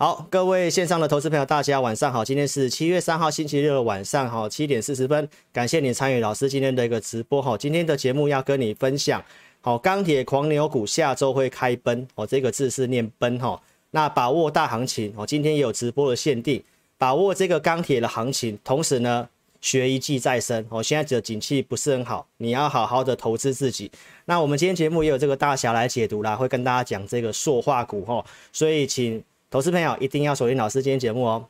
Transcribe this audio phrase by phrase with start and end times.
[0.00, 2.24] 好，各位线上的投资朋友，大家晚上好。
[2.24, 5.28] 今天是七月三号星期六的晚上，好七点四十分。
[5.52, 7.58] 感谢你参与老师今天的一个直播，哈。
[7.58, 9.20] 今天的节目要跟你分享，
[9.60, 13.60] 好，钢铁狂牛股下周会开奔，哦，这个字是念奔，哈。
[13.90, 16.62] 那把握大行情，哦，今天也有直播的限定，
[16.96, 19.28] 把握这个钢铁的行情，同时呢，
[19.60, 23.90] 学一技在身，哦，现在的景气不是很好，你要好好的投资自己。
[24.26, 29.20] 那我们今天节目也有这个大侠来解读啦，会跟大家讲这个塑化股，哈，所以请。
[29.50, 31.46] 投资朋友一定要锁定老师今天节目哦。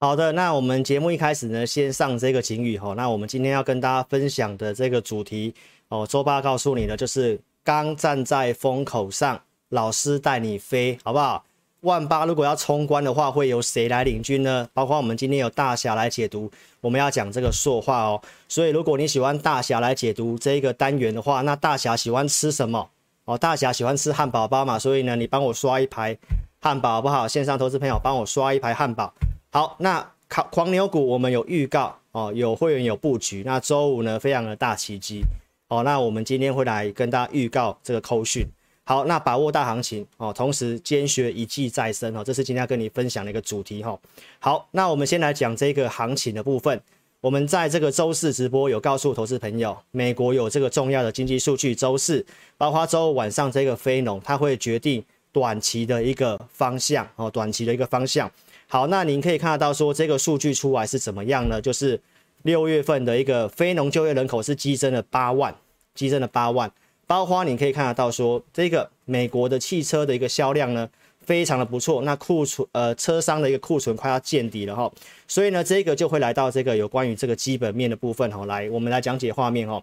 [0.00, 2.94] 好的，那我们节目一开始呢，先上这个警语哈。
[2.94, 5.54] 那我们今天要跟大家分享的这个主题
[5.88, 7.40] 哦，周八告诉你的就是。
[7.64, 11.44] 刚站在风口上，老师带你飞，好不好？
[11.80, 14.68] 万八如果要冲关的话，会由谁来领军呢？
[14.74, 18.20] 包括我们今天有大侠来解读，我们要讲这个塑化哦。
[18.48, 22.90] 所以如果你喜欢大侠来解读这一个单元的话，那大侠喜欢吃什么？
[23.24, 26.16] 哦，大侠喜欢吃汉堡包嘛，所以呢，你帮我刷一排
[26.60, 27.26] 汉堡好不好？
[27.26, 29.12] 线上投资朋友帮我刷一排汉堡。
[29.50, 33.42] 好，那狂狂牛股我们有预告哦，有会员有布局。
[33.44, 35.22] 那周五呢，非常的大奇迹。
[35.68, 38.46] 哦，那我们今天会来跟大家预告这个扣讯。
[38.86, 43.98] 好，那把握大行情哦，同时兼学一技在身哦，这是今天要跟你分享的一个主题哈。
[44.38, 46.78] 好，那我们先来讲这个行情的部分。
[47.22, 52.26] 我们在这个周四直播有告诉投资朋友，美国有这个重要的经济数据，周四
[52.58, 58.30] 包括周五晚上这个非农，它会决定短期的一个方向哦，短期的一个方向。
[58.66, 61.58] 好，那您可以看得到说这个数据出来是怎么样呢？
[61.58, 61.98] 就是。
[62.44, 65.54] 六月份的一个非农就业人口是激增了八万，
[65.94, 66.70] 激增了八万。
[67.06, 70.88] 包括你可以看得到说，这个美国的汽车的一个销量呢，
[71.22, 72.02] 非常的不错。
[72.02, 74.92] 那库存呃车商的一个库存快要见底了哈，
[75.26, 78.44] 所以呢，这个就会来到这个有关于这个基本面的部分哈。
[78.44, 79.82] 来，我们来讲解画面哈。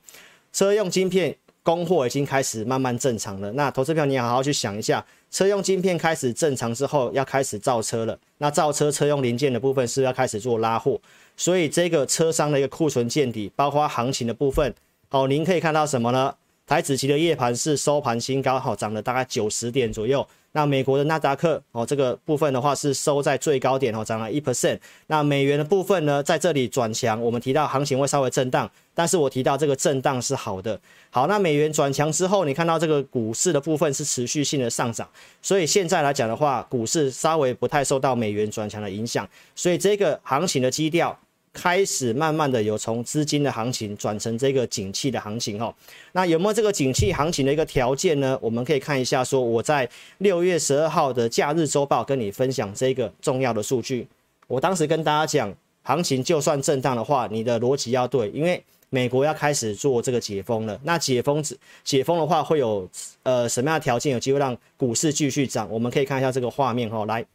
[0.54, 3.52] 车用晶片供货已经开始慢慢正常了。
[3.54, 8.20] 那投资票你好好去想一下，车用晶片开始正常之后，要开始造车了。
[8.38, 11.00] 那造车车用零件的部分是要开始做拉货。
[11.42, 14.72] 所以这个车商的一个库存见底，包括行情的部分，
[15.10, 16.36] 好，您可以看到什么呢？
[16.68, 20.26] 台指期的夜盘是收盘新高，好，涨了大概九十点左右。
[20.52, 24.78] 那美国的纳达克哦，这个部分的话是收在最高点哦，涨了一 percent。
[25.08, 30.80] 那美元的部分呢，在这里转强，我们提到行情会稍微震荡，但是我提到这个震荡是好的。
[31.10, 35.10] 好，那美元转强之后，你看到这个股市的部分是持续性的上涨，
[35.42, 41.18] 所以现在来讲的话，股市稍微不太受到美元转强的影响，所以这个行情的基调。
[41.54, 45.74] 开始慢慢的有从资金的行情转成这个景气的行情哦，
[46.14, 48.40] 那有没有这个景气行情的一个条件呢？
[48.42, 49.88] 我们可以看一下，说我在
[50.20, 54.08] 六月十二号的假日周报跟你分享这个重要的数据。
[54.48, 55.54] 我当时跟大家讲，
[55.84, 60.80] 行情就算震荡的话，你的逻辑要对，因为美国要开始做这个解封了。
[60.84, 61.44] 那解封
[61.84, 62.90] 解封的话，会有
[63.24, 65.70] 呃什么样的条件有机会让股市继续涨？
[65.70, 67.26] 我们可以看一下这个画面哈，来，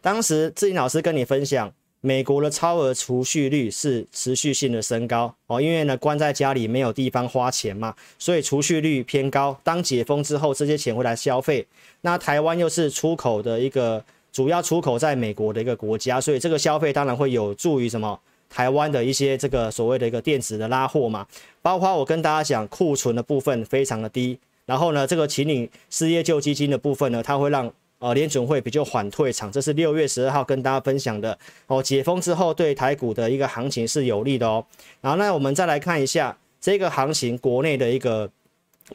[0.00, 1.72] 当时志霖老师跟你分享。
[2.00, 9.58] 美国的超额储蓄率是持续性的升高哦，因为呢关在家里没有地方花钱嘛，所以储蓄率偏高。
[9.64, 11.66] 当解封之后，这些钱会来消费。
[12.02, 18.20] 那台湾又是出口的一个主要出口在美国的一个国家，所以这个消费当然会有助于什么？
[18.48, 21.26] 台湾的一些这个所谓的一个电子的拉货嘛。
[21.60, 27.72] 包括我跟大家讲库存的部分非常的低，然后呢这个请领失业救济金的部分呢，它会让。
[28.00, 31.36] 呃，联准会比较缓退场，这是六月十二号跟大家分享的
[31.66, 31.82] 哦。
[31.82, 34.64] 解封之后对台股的一个行情是有利的哦。
[35.00, 38.30] 然后那我们再来看一下这个行情国内的一个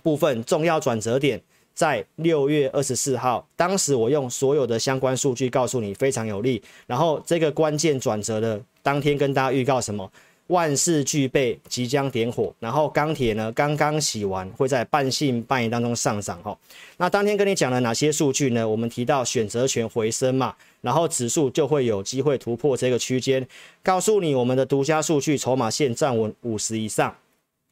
[0.01, 1.41] 部分重要转折点，
[1.73, 6.63] 在六月二十四号，当时我用所有的相关数据告诉你非常有利。
[6.87, 10.09] 然后这个关键转折的当天跟大家预告什么？
[10.47, 12.53] 万事俱备，即将点火。
[12.59, 16.57] 然后钢铁呢，刚刚洗完，会在半信半疑当中上涨哈。
[16.97, 18.67] 那当天跟你讲了哪些数据呢？
[18.67, 23.47] 我们提到选择权回升嘛，然后指数就会有机会突破这个区间。
[23.81, 27.15] 告诉你我们的独家数据，筹码线站稳五十以上。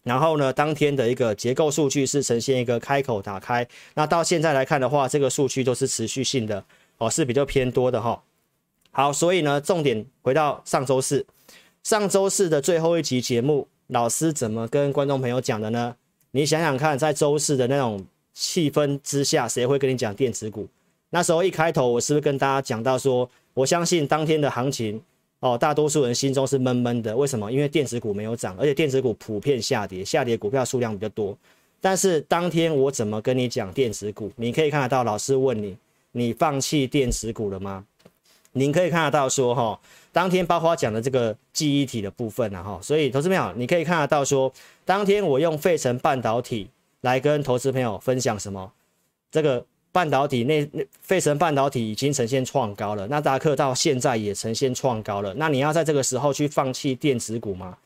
[0.04, 3.68] 然后呢，当天的一个结构数据是呈现一个开口打开。
[3.94, 6.64] 那到现在来看的话，这个数据都是持续性的
[6.98, 8.24] 哦，是比较偏多的哈。
[8.90, 11.26] 好，所以呢，重点回到上周四。
[11.84, 15.96] 上周四的最后一集节目，老师怎么跟观众朋友讲的呢？
[16.30, 20.68] 你想想看，在周四的那种气氛之下，谁会跟你讲电子股？
[21.10, 25.02] 那时候一开头，我是不是跟大家讲到说，我相信当天的行情
[25.40, 27.18] 哦，大多数人心中是闷闷的。
[27.18, 27.52] 为什么？
[27.52, 31.36] 因为电子股没有涨，而且电子股普遍下跌，下跌股票数量比较多。
[31.82, 34.32] 但是当天我怎么跟你讲电子股？
[34.36, 35.76] 你可以看得到，老师问你，
[36.12, 37.84] 你放弃电子股了吗？
[38.54, 39.80] 您可以看得到说哈，
[40.12, 44.52] 当天包括讲的这个记忆体的部分啊哈，所以投资朋友你可以看得到说，
[44.84, 46.70] 当天我用费城半导体
[47.02, 48.72] 来跟投资朋友分享什么？
[49.32, 57.78] 这个半导体那那费城半导体已经呈现创高了，纳达克到现在也呈现创高了，那你要在这个时候去放弃电子股吗？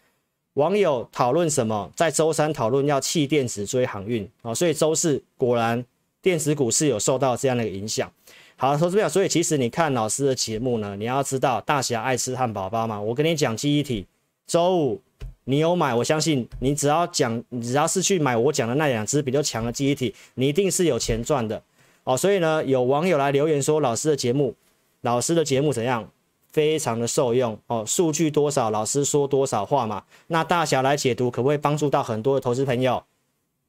[0.53, 1.91] 网友讨论什么？
[1.95, 5.83] 在周三讨论要弃电子追航运啊，所以周四果然
[6.21, 8.11] 电子股是有受到这样的影响。
[8.57, 12.99] 好，投资票，所以其实你看老师的节目呢，你要知道大侠爱吃汉堡包嘛。
[12.99, 14.07] 我跟你讲记忆体，
[14.47, 15.01] 周五
[15.43, 21.61] 你有买，我相信你只要讲，你只要是去买我讲的那两只比较强的记忆体，你一定是有钱赚的
[22.05, 22.15] 哦。
[22.15, 24.55] 所以呢，有网友来留言说，老师的节目，
[25.01, 26.09] 老师的节目怎样？
[26.53, 27.83] 非常的受用哦。
[27.85, 30.01] 数据多少，老师说多少话嘛。
[30.27, 33.03] 那大侠来解读，可不可以帮助到很多的投资朋友？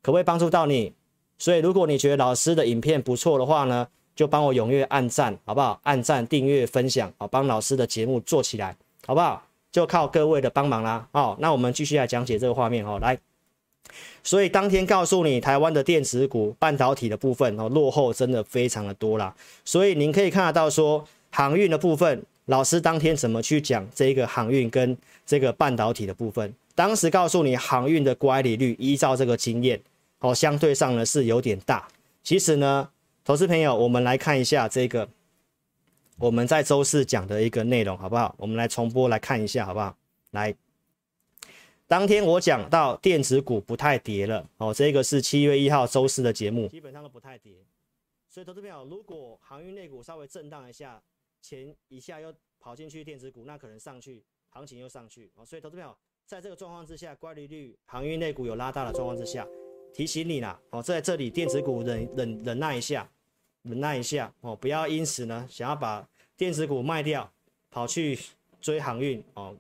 [0.01, 0.93] 可不可以帮助到你？
[1.37, 5.79] 所以如果你觉得老师的影片不错的话呢，就帮我踊跃按赞，好不好？
[5.85, 8.75] 按赞、订阅、分享，好，帮老师的节目做起来，
[9.07, 9.47] 好不好？
[9.71, 11.07] 就靠各位的帮忙啦。
[11.13, 12.99] 好，那我们继续来讲解这个画面哦。
[12.99, 13.19] 来，
[14.25, 19.35] 所以当天告诉你，台湾的电子股、半导体的部分哦，落后真的非常的多啦。
[19.67, 24.97] 所以您可以看得到说，航运的部分，老师当天怎么去讲这个航运跟
[25.27, 26.55] 这个半导体的部分？
[26.75, 29.79] 当时告诉你，航运的乖离率依照这个经验
[30.21, 31.87] 哦，相对上呢是有点大。
[32.25, 32.89] 其实呢。
[33.27, 35.09] 投资朋友，我们来看一下这个
[36.17, 38.33] 我们在周四讲的一个内容，好不好？
[38.39, 39.99] 我们来重播来看一下，好不好？
[40.31, 40.55] 来，
[41.89, 47.57] 当天我讲到电子股不太跌了，哦，这个是七月一号周四的节目，基本上都不太跌。
[48.29, 51.03] 所以投资朋友，如果航运类股稍微震荡一下，
[51.43, 55.93] 前一下又跑进去电子股，那可能上去行情又上去，哦，所以投资朋友
[56.25, 59.45] 在这个状况之下，乖离率航运类股有拉大的状况之下，
[59.93, 63.11] 提醒你啦，哦，在这里电子股忍忍忍耐一下。
[63.67, 67.31] 忍耐一下哦，不要因此呢想要把电子股卖掉，
[67.71, 68.19] 跑去
[68.61, 69.55] 追航运哦。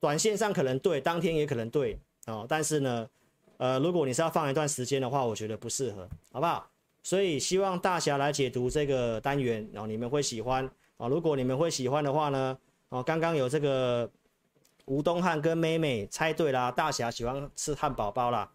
[0.00, 2.44] 短线上可能对，当天也可能对哦。
[2.48, 3.08] 但是呢，
[3.56, 6.68] 呃，如果你是要放一段时间的话，我觉得不适合，好不好？
[7.04, 11.08] 所以希望大侠来解读这个单元，然后你们会喜欢哦。
[11.08, 14.10] 如果你们会喜欢的话呢，哦，刚刚有这个
[14.86, 18.50] 吴东汉跟妹妹猜对啦，大侠喜欢吃汉堡包啦，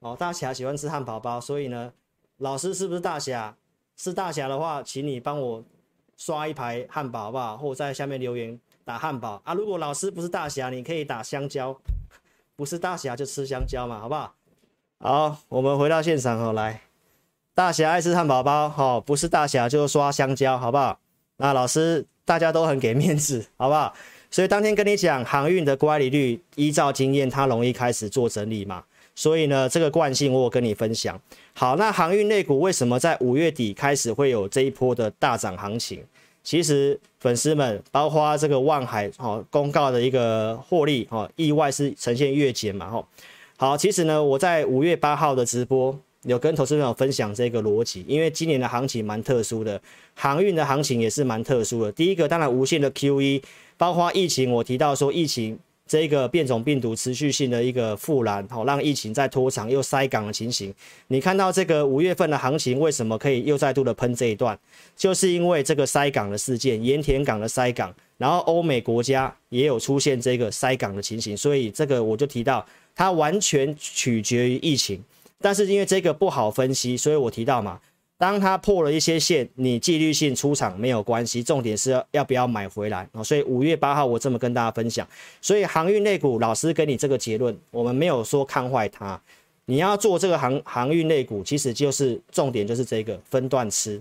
[0.00, 1.92] 哦，大侠喜欢吃汉堡包，所以呢，
[2.38, 3.56] 老师是不是大侠？
[3.96, 5.62] 是大侠的话，请你帮我
[6.16, 7.56] 刷一排汉堡，好不好？
[7.56, 9.54] 或者在下面留言打汉堡啊。
[9.54, 11.76] 如果老师不是大侠，你可以打香蕉，
[12.56, 14.34] 不是大侠就吃香蕉嘛，好不好？
[15.00, 16.82] 好，我们回到现场哦，来，
[17.54, 20.98] 大侠爱吃汉堡包，好，不是大侠就刷香蕉，好不好？
[21.36, 23.94] 那老师大家都很给面子，好不好？
[24.30, 28.84] 所以当天跟你讲航运的乖离率，依照经验，它容易开始做整理嘛。
[29.14, 31.20] 所以呢，这个惯性我有跟你分享。
[31.56, 36.00] 好，那航运类股为什么在五月底开始会有这一波的大涨行情？
[36.42, 43.06] 其实粉丝们，包括这个万海哦公告的一个获利哦，意外是呈现月减嘛吼。
[43.56, 49.80] 好，其实呢，我在五月八号的直播有跟投资朋友分享这个逻辑，因为今年的行情蛮特殊的，
[50.16, 51.92] 航运的行情也是蛮特殊的。
[51.92, 53.40] 第一个当然无限的 QE，
[53.76, 55.56] 包括疫情，我提到说疫情。
[55.86, 60.72] 这个变种病毒持续性的一个复燃，好让疫情再拖长又塞港的情形。
[61.08, 64.58] 你看到这个五月份的行情为什么可以又再度的喷这一段？
[64.96, 72.64] 就是因为这个塞港的事件，盐田港的塞港，然后欧美国家也有出现这个塞港的情形，所以这个我就提到
[72.94, 75.02] 它完全取决于疫情。
[75.40, 77.78] 但是因为这个不好分析，所以我提到嘛。
[78.24, 83.22] 当它破了一些线，你纪律性出场没有关系，重点是要要不要买回来啊。
[83.22, 85.06] 所以五月八号我这么跟大家分享，
[85.42, 89.20] 所以航运类股老师给你这个结论，我们没有说看坏它。
[89.66, 94.00] 你要做这个航航运类股，其实就是重点就是这个分段吃，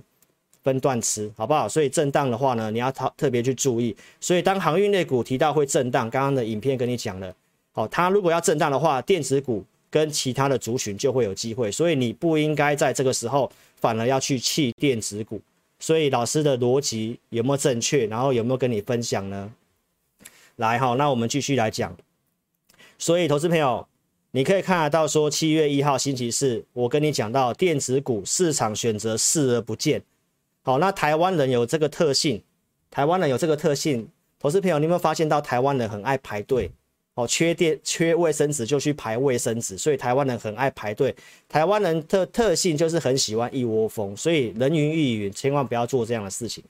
[0.64, 1.68] 分段吃，好不好？
[1.68, 3.94] 所以震荡的话呢，你要特特别去注意。
[4.22, 7.36] 所以当航运类股提到会震荡，刚刚的影片跟你讲了，
[7.74, 13.52] 好，它如果要震荡的话，电子股跟其他的族群就会有机会，所以你不应该在这个时候。
[13.84, 15.42] 反而要去弃电子股，
[15.78, 18.06] 所以老师的逻辑有没有正确？
[18.08, 19.52] 然后有没有跟你分享呢？
[20.56, 21.94] 来哈，那我们继续来讲。
[22.98, 23.86] 所以投资朋友，
[24.32, 30.02] 你可以看得到说，七月一号星期四，我跟你讲到电子股市场选择视而不见。
[30.62, 32.42] 好，那台湾人有这个特性，
[32.90, 34.08] 台湾人有这个特性。
[34.40, 36.72] 投资朋友，你有没有发现到台湾人很爱排队？
[37.16, 41.16] 哦，缺电缺卫生纸就去排卫生纸，所以台湾人很爱排队。
[41.48, 46.64] 台湾人特特性就是很喜欢一窝蜂，所以人云亦云，千万不要做这样的事情。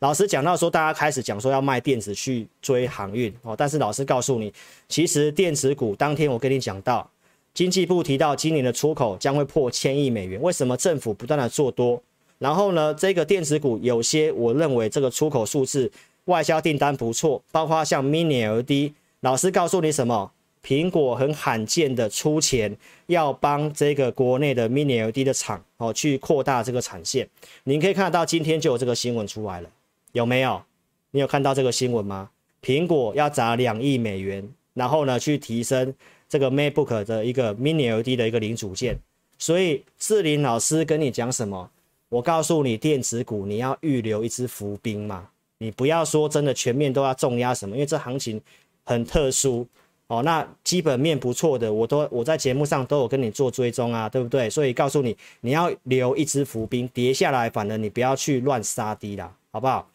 [0.00, 4.52] 老师讲到说，大家开始讲说要卖电子去追航运哦，但是老师告诉你，
[4.86, 7.10] 其实电子股当天我跟你讲到，
[7.54, 12.02] 经济部提到今年的出口将会破千亿美元，为什么政府不断的做多？
[12.38, 15.90] 然后呢，这个电子股有些我认为这个出口数字
[16.26, 18.92] 外销订单不错，包括像 Mini LED，
[19.26, 20.30] 老师告诉你什么？
[20.62, 27.28] 苹果很罕见的出钱要帮这个国内的 Mini LED 的厂哦去扩大这个产线，
[27.64, 29.68] 您可以看到今天就有这个新闻出来了，
[30.12, 30.62] 有没有？
[31.10, 32.30] 你有看到这个新闻吗？
[32.62, 35.92] 苹果要砸两亿美元，然后呢去提升。
[36.28, 38.96] 这个 MacBook 的一个 Mini LED 的一个零组件，
[39.38, 41.68] 所以志霖老师跟你讲什么？
[42.10, 45.28] 我告诉你，电子股你要预留一支伏兵嘛，
[45.58, 48.40] 你不要说真的全面都要重压什么，因为这行情
[48.86, 49.66] 很特殊
[50.06, 50.22] 哦。
[50.22, 54.48] 那基本面不错的，我都我在节目上都有跟你做追踪啊，对不对？
[54.48, 59.86] 所以告诉你，你要留一支伏兵，跌下来反正你不要去乱杀低啦，好不好？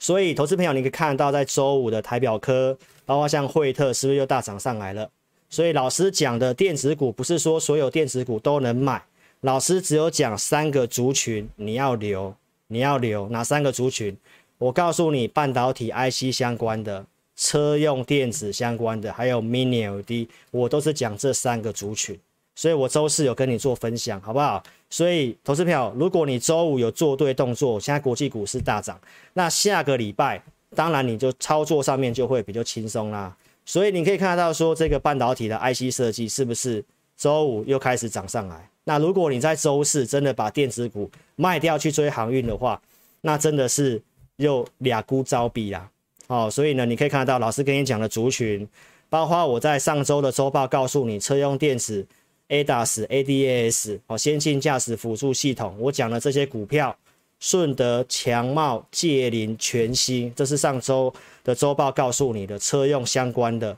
[0.00, 5.08] 所以投资朋友，你可以看到在周五的台表科，包括像惠特，是不是又大涨上来了？
[5.48, 9.04] 所以老师讲的电子股不是说所有电子股都能买，
[9.42, 12.34] 老师只有讲三个族群你要留，
[12.68, 14.16] 你要留哪三个族群？
[14.58, 17.04] 我告诉你，半导体 IC 相关的、
[17.42, 22.16] 车用电子相关的，还有 Mini LED，我都是讲这三个族群。
[22.54, 24.62] 所以我周四有跟你做分享，好不好？
[24.88, 28.96] 所以投资票，如果你周五有做对动作，现在国际股市大涨，
[29.32, 30.40] 那下个礼拜
[30.76, 33.36] 当然你就操作上面就会比较轻松啦。
[33.66, 36.84] 所以你可以看得到，说这个半导体的 IC 设计是不是
[37.16, 38.68] 周五又开始涨上来？
[38.84, 42.80] 那如果你在周四真的把电子股卖掉去追航运的话，
[43.22, 44.00] 那真的是
[44.36, 45.88] 又俩孤招比啦。
[46.32, 48.66] 哦，所以呢，你可以看得到老师跟你讲的族群，
[49.10, 52.06] 包括我在上周的周报告诉你，车用电子、
[52.48, 56.96] ADAS、ADAS 哦，先进驾驶辅助系统，我讲的这些股票。
[57.38, 61.12] 顺德、强茂、界林、全新，这是上周
[61.42, 63.76] 的周报告诉你的车用相关的。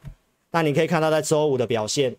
[0.51, 2.15] 那你可以看到在周五的表现，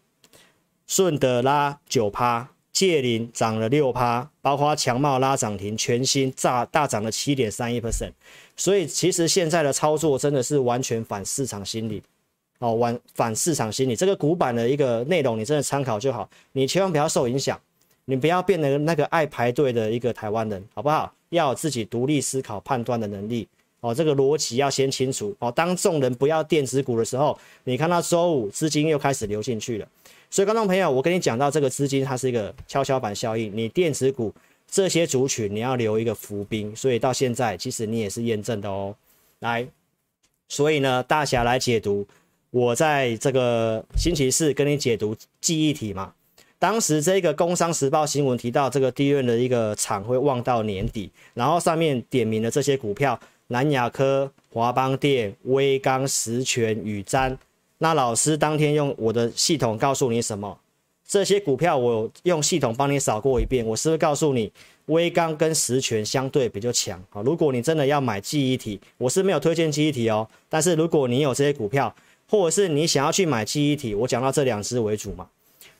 [0.87, 8.13] 顺德拉九趴，界林涨了六趴，包括强茂拉涨停，全新炸大涨了七点三一 percent。
[8.55, 12.01] 所以其实现在的操作真的是完全反市场心理
[12.59, 13.95] 哦，完反市场心理。
[13.95, 17.59] 这个股板的一个内容你真的参考就好，你千万不要受影响，
[18.05, 21.13] 你不要变成那个爱排队的一个台湾人，好不好？
[21.29, 23.45] 要有自己独立思考判断的能力
[23.81, 25.51] 哦，这个逻辑要先清楚哦。
[25.51, 29.87] 当众人不要电子股的时候，你看到周五资金又开始流进去了。
[30.29, 33.55] 所以观众朋友，我跟你讲到这个资金，它是一个跷跷板效应。
[33.55, 34.33] 你电子股
[34.69, 36.75] 这些族群，你要留一个伏兵。
[36.75, 38.95] 所以到现在，其实你也是验证的哦。
[39.39, 39.67] 来，
[40.47, 42.07] 所以呢，大侠来解读，
[42.51, 46.13] 我在这个星期四跟你解读记忆体嘛。
[46.57, 57.37] 当时这个《工商时报》新闻提到这个 DRAM 的一个厂会旺到年底，然后上面点名的这些股票：南亚科、华邦电、威刚、十銓、宇瞻。
[57.77, 60.57] 那老师当天用我的系统告诉你什么？
[61.07, 64.51] 这些股票我用系统帮你扫过一遍，我是不是告诉你
[64.87, 67.01] 威刚跟十銓相对比较强？
[67.11, 70.27] 啊，如果你真的要买记忆体，我是没有推荐记忆体哦。
[70.49, 71.95] 但是如果你有这些股票，
[72.29, 75.27] 或者是你想要去买记忆体，我讲到这两只为主嘛，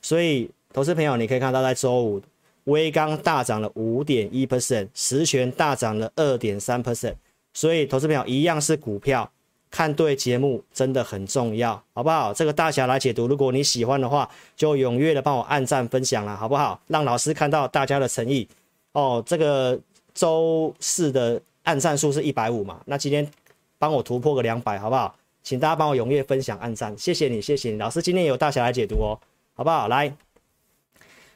[0.01, 0.49] 所以。
[0.73, 2.21] 投资朋友，你可以看到，在周五，
[2.65, 7.13] 威刚大涨了五点一 percent，十銓大涨了二点三 percent。
[7.53, 9.31] 所以，投资朋友一样是股票，
[9.75, 12.33] 看对节目真的很重要，好不好？
[12.33, 16.79] 这个大侠来解读，如果你喜欢的话，就踊跃的帮我按赞分享了，好不好？
[16.87, 18.47] 让老师看到大家的诚意
[18.93, 19.21] 哦。
[19.25, 19.77] 这个
[20.13, 22.79] 周四的按赞数是一百五嘛？
[22.85, 23.29] 那今天
[23.77, 25.13] 帮我突破个两百，好不好？
[25.43, 27.77] 请大家帮我踊跃分享按赞，谢谢你，谢谢你。
[27.77, 29.19] 老师今天有大侠来解读哦，
[29.55, 29.89] 好不好？
[29.89, 30.15] 来。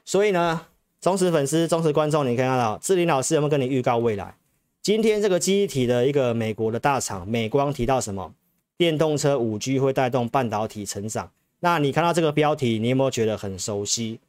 [0.05, 0.61] 所以呢，
[1.01, 4.33] 忠实粉丝、忠实观众，你可以看到志霖老师有没有跟你预告未来？
[4.81, 8.33] 今天这个记忆体的一个美国的大厂美光提到什么？
[8.77, 11.29] 电动车五 G 会带动半导体成长。
[11.59, 14.21] 那你看到这个标题，你有没有觉得很熟悉？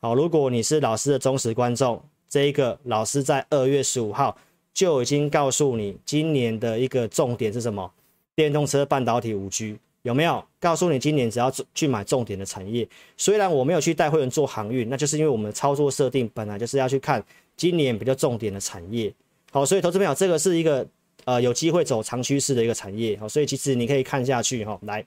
[0.00, 4.34] 好，如果你是老师的忠实观众，这一个老师在二月十五号
[4.72, 7.92] 就已经告诉你，今年的一个重点是什么？
[8.34, 9.76] 电动车、半导体、五 G。
[10.02, 12.88] 有没有告诉你，今年只要去买重点的产业？
[13.18, 17.22] 虽然我没有去带会员做航运，那就是因为我们操作设定本来就是要去看
[17.58, 19.12] 今年比较重点的产业。
[19.50, 20.86] 好，所以投资朋友，这个是一个
[21.24, 23.16] 呃有机会走长趋势的一个产业。
[23.18, 24.78] 好，所以其实你可以看下去哈。
[24.82, 25.04] 来，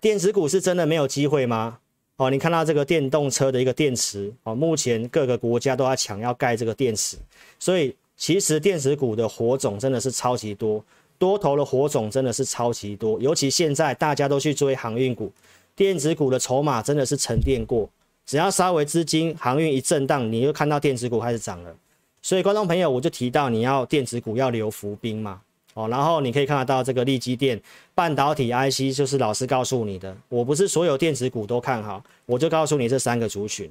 [0.00, 1.78] 电子股是真的没有机会吗？
[2.16, 7.16] 好，你看到这个电动车的一个电池，好，目前各个国家都在抢要盖这个电池，
[7.58, 10.84] 所以其实电子股的火种真的是超级多。
[11.18, 15.30] 多头的火种真的是超级多，尤其现在大家都去追航运股，
[15.76, 17.86] 电子股的筹码真的是沉淀过，
[18.24, 21.76] 只要稍微资金航运一震荡，你就看到电子股开始涨了。
[22.22, 25.40] 所以观众朋友，我就提到你要电子股要留伏兵嘛，
[25.74, 27.60] 哦，然后你可以看得到这个利基电
[27.94, 33.70] 半导体 IC，就是老师告诉你的，我不是所有电子股都看好，我就告诉你这三个族群，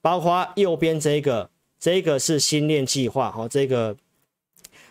[0.00, 3.94] 包括右边这个，这个是星链计划，哦，这个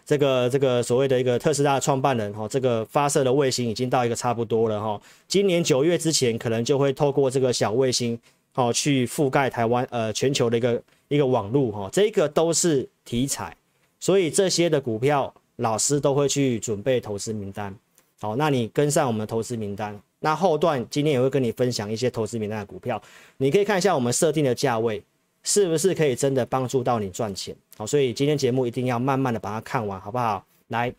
[0.05, 8.19] 这个这个所谓的一个特斯拉的创办人，哦，这个发射的卫星已经到一个差不多了，哈，今年九月之前可能就会透过这个小卫星，
[8.53, 13.53] 哦，去覆盖台湾，呃，全球的一个一个网络，哈，这个都是题材。
[13.99, 17.75] 所以这些的股票，老师都会去准备投资名单。
[18.21, 19.99] 好，那你跟上我们的投资名单。
[20.21, 23.01] 那后段今天也会跟你分享一些投资名单的股票，
[23.35, 25.03] 你可以看一下我们设定的价位，
[25.43, 27.53] 是不是可以真的帮助到你赚钱？
[27.75, 30.45] 好，所以今天节目一定要慢慢的把它看完，好不好？
[30.69, 30.93] 来。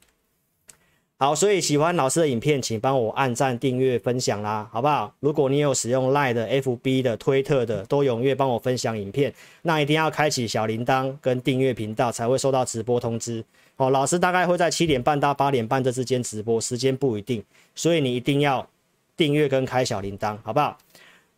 [1.23, 5.15] 好，所以喜欢老师的影片，请帮我按赞、订阅、分享啦，好不好？
[5.21, 9.33] 如果你有使用 Line 的、FB 的、推特的，都踊跃帮我分享影片。
[9.63, 13.45] 那一定要开启小铃铛跟订阅频道，才会收到直播通知。
[13.77, 17.41] 哦，老师大概会在七点半到八点半这之间直播，时间不一定，
[17.77, 18.69] 所以你一定要
[19.17, 20.77] 订阅跟开小铃铛，好不好？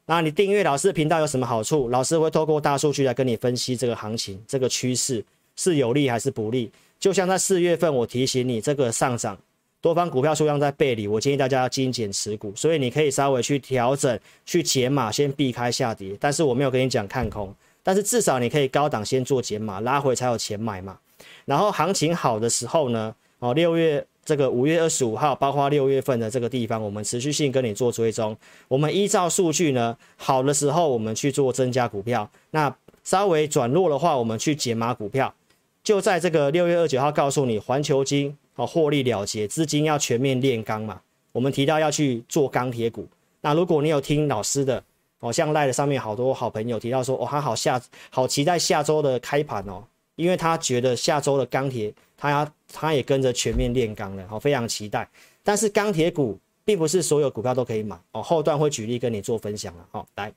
[0.06, 1.90] 那你订阅老师的频道有什么好处？
[1.90, 5.22] 老师会透过大数据来跟你分析这个行情、这个趋势
[5.56, 6.72] 是有利还是不利。
[6.98, 9.36] 就像在四月份，我提醒你这个上涨。
[9.84, 16.16] 多方股票数量在背离，我建议大家要精简持股，所以你可以稍微去调整、去减码，先避开下跌。
[16.18, 20.96] 但是我没有跟你讲看空，但是至少你可以高档先做减码，拉回才有钱买嘛。
[21.44, 28.34] 然后行情好的时候呢，哦，六月这个五月二十五号，包括六月份的这个地方，我们持续性跟你做追踪。
[28.68, 35.34] 我们依照数据呢，好的时候我们去做增加股票，那稍微转弱的话，我们去减码股票。
[35.82, 38.38] 就在这个六月二十九号，告诉你环球金。
[38.56, 41.00] 哦，获利了结，资金要全面炼钢嘛。
[41.32, 43.08] 我们提到要去做钢铁股，
[43.40, 44.82] 那如果你有听老师的，
[45.18, 49.84] 哦，像赖的上面好多好朋友提到说，哦，他好下好期待下周的开盘哦，
[50.16, 55.08] 因为他觉得下周的钢铁，他他也跟着全面炼钢了，哦，非常期待。
[55.42, 60.32] 但是钢铁股并不是所有股票都可以买哦，后段会举例跟你做分享了，哦，来，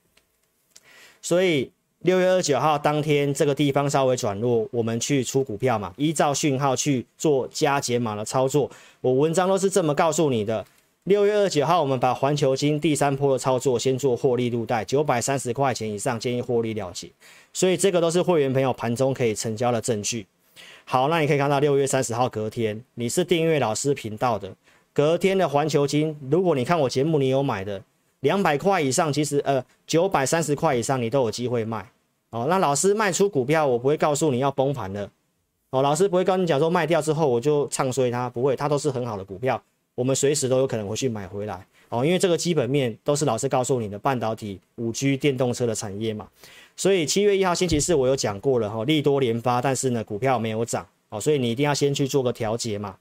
[1.22, 1.72] 所以。
[2.08, 8.72] 六月二十九号当天，这个地方稍微转弱，我们去出股票嘛，依照讯号去做加减码的操作。
[9.02, 10.66] 我文章都是这么告诉你的。
[11.04, 17.10] 六月二十九号，我们把环球金第三波的操作先做获利入袋，九百三十块钱以上建议获利了结。
[17.52, 20.26] 所以这个都是会员朋友盘中可以成交的证据。
[20.86, 24.50] 好，那你可以看到六月三十号隔天，你是订阅老师频道的，
[24.94, 27.84] 隔天的环球金，如果你看我节目，你有买的。
[28.22, 31.86] 两百块以上，其实呃九百三十块以上，你都有机会卖
[32.38, 32.46] 哦。
[32.50, 35.10] 那老师卖出股票，我不会告诉你要崩盘了
[35.72, 35.82] 哦。
[35.82, 39.62] 老师不会跟你讲说卖掉之后我就唱衰它，不会，它都是很好的股票，
[39.96, 42.06] 我们随时都有可能会去买回来哦。
[42.06, 46.28] 因为这个基本面都是老师告诉你的，半导体、五 G、电动车的产业嘛。
[46.76, 52.96] 所以七月一号星期四我有讲过了哈，利多连发，但是呢股票没有涨哦，所以你一定要先去做个调节嘛。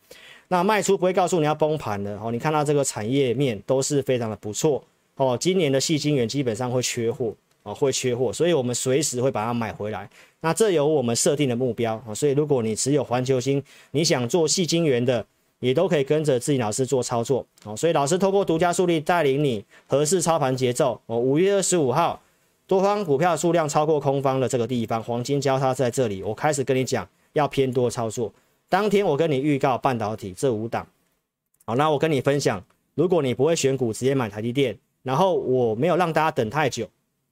[0.48, 2.30] 那卖出不会告诉你要崩盘了哦。
[2.30, 4.82] 你看到这个产业面都是非常的不错。
[5.16, 7.34] 哦，今年的细晶圆基本上会缺货
[7.66, 10.08] 哦，会缺货，所以我们随时会把它买回来。
[10.40, 15.26] 那这有我们设定的目标啊，所以如果你持有环球星，你想做细晶圆的，
[15.58, 17.76] 也都可以跟着自己老师做操作哦。
[17.76, 21.18] 所以老师透过独家树立带领你合适操盘节奏哦。
[21.18, 22.22] 五月二十五号，
[22.68, 28.32] 多方股票数量超过空方的这个地方，黄金交叉在这里，我开始跟你讲要偏多操作。
[28.68, 30.86] 当天我跟你预告半导体这五档，
[31.64, 32.62] 好，那我跟你分享，
[32.94, 34.78] 如果你不会选股，直接买台积电。
[35.02, 36.84] 然后我没有让大家等太久，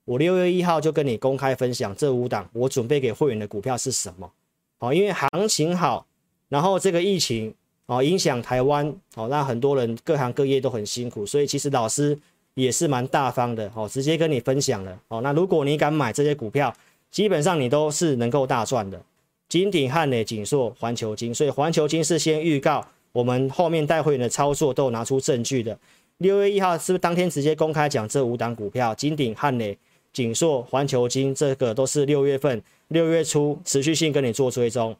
[0.04, 4.30] 我六月一号就跟你公开分享这五档我准备给会员的股票是什么？
[4.78, 6.06] 哦，因为行情好，
[6.48, 7.54] 然后这个疫情
[7.86, 12.18] 哦影响台湾哦，那很多人各行各业都很辛苦，所以其实老师
[12.54, 15.20] 也是蛮大方的哦，直接跟你分享了哦。
[15.22, 16.74] 那如果你敢买这些股票，
[17.10, 19.00] 基本上你都是能够大赚的。
[19.48, 25.78] 金鼎、汉磊、锦硕、环球金，所以环球金是先预告，我们后面带会员的操作都有拿出证据的。
[26.18, 28.94] 六月一号是不是当天直接公开讲这五档股票？
[28.94, 29.76] 金鼎、汉磊、
[30.14, 34.96] 景硕、环球金，这个都是六月份六月初持续性跟你做追踪。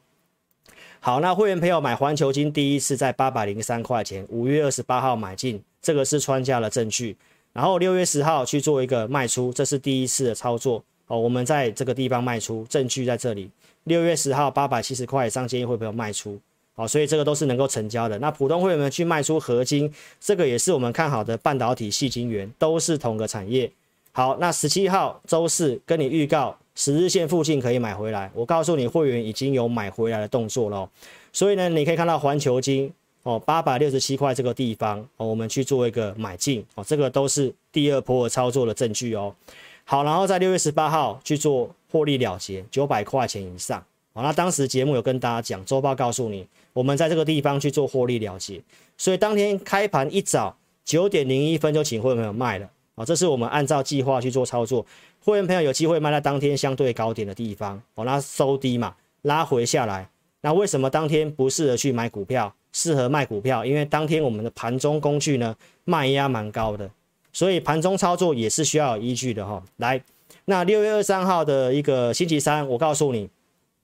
[0.99, 7.15] 好，那会员朋友买环球金第一次在八百零三块钱，五月二十八号买进，这个是穿价的证据。
[7.53, 10.83] 然后六月十号去做一个卖出，这是第一次的操作。
[11.07, 13.49] 哦，我们在这个地方卖出，证据在这里。
[13.85, 16.37] 六月十号八百七十块上建议会朋友卖出。
[16.73, 18.19] 好，所以这个都是能够成交的。
[18.19, 23.71] 那普通会员们去卖出合金，这个也是我们看好的半导体矽晶圆，都是同个产业。
[24.17, 30.89] 好，那十七号周四跟你预告十日线附近可以买回来，我告诉你会员已经有买回来的动作了。
[31.33, 32.89] 所以呢，你可以看到环球金
[33.23, 39.35] 哦，八百六十七块这个地方哦，我们去做一个买进哦，这个都是第二波的操作的证据哦。
[39.83, 43.83] 好，然后在六月十八号去做获利了结，九百块钱以上。
[44.13, 48.61] 好，那当时节目有跟大家讲，周报告诉你，我们在这个地方去做获利了结，
[48.97, 54.85] 所以当天开盘一早九点零一分就请会员朋友卖了，啊，这是我们按照计划去做操作，
[55.23, 60.09] 会员朋友有机会卖在当天相对高点的地方，哦，那收低嘛，拉回下来，
[60.41, 63.65] 那为什么当天不适合去买股票，适合卖股票？
[63.65, 66.89] 因为当天我们的盘中工具呢，卖压蛮高的，
[67.31, 69.63] 所以盘中操作也是需要有依据的哈。
[69.77, 70.01] 来，
[70.45, 73.29] 那六月二三号的一个星期三，我告诉你。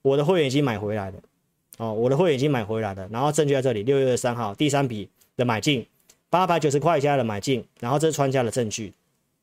[0.03, 1.17] 我的会员已经买回来了，
[1.77, 5.85] 哦，我的会员已经买回来了，然后证据在这里，六月二三号第三笔的买进，
[6.27, 8.91] 八百九十块以下的买进，然后这是穿价的证据，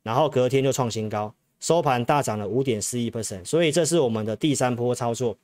[0.02, 5.36] 然后隔天就创新高，收盘大涨了五点四一 percent，所以这是我们的第三波操作，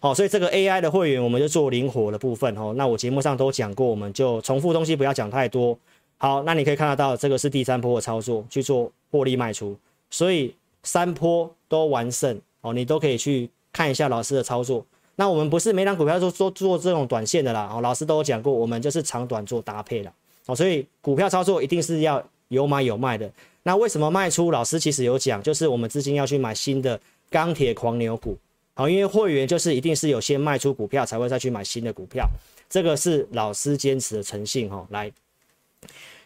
[0.00, 2.56] 好，所以这个 AI 的会员我们就做灵活的部分。
[2.56, 5.78] 哦，那我节目上都讲过，我们就重复东西不要讲太多，
[6.18, 9.76] 好，那你可以看得到这个是第三波的操作去做获利卖出，
[10.10, 12.40] 所以三波都完胜。
[12.62, 13.48] 哦，你都可以去。
[13.72, 20.12] 看一下老师的操作，那我们不是每档股票都做做这种短线的啦，哦，老师都有讲过，我们就是长短做搭配了，
[20.46, 22.20] 哦，所以股票操作一定是要
[22.50, 23.28] 有买有卖的。
[23.62, 24.50] 那为什么卖出？
[24.50, 26.98] 老师其实有讲，就是我们资金要去买新的
[27.30, 28.36] 钢铁狂牛股，
[28.74, 32.26] 好，因为会员就是一定是有先卖出股票才会再去买新的股票，
[32.68, 34.86] 这个是老师坚持的诚信哈。
[34.90, 35.12] 来，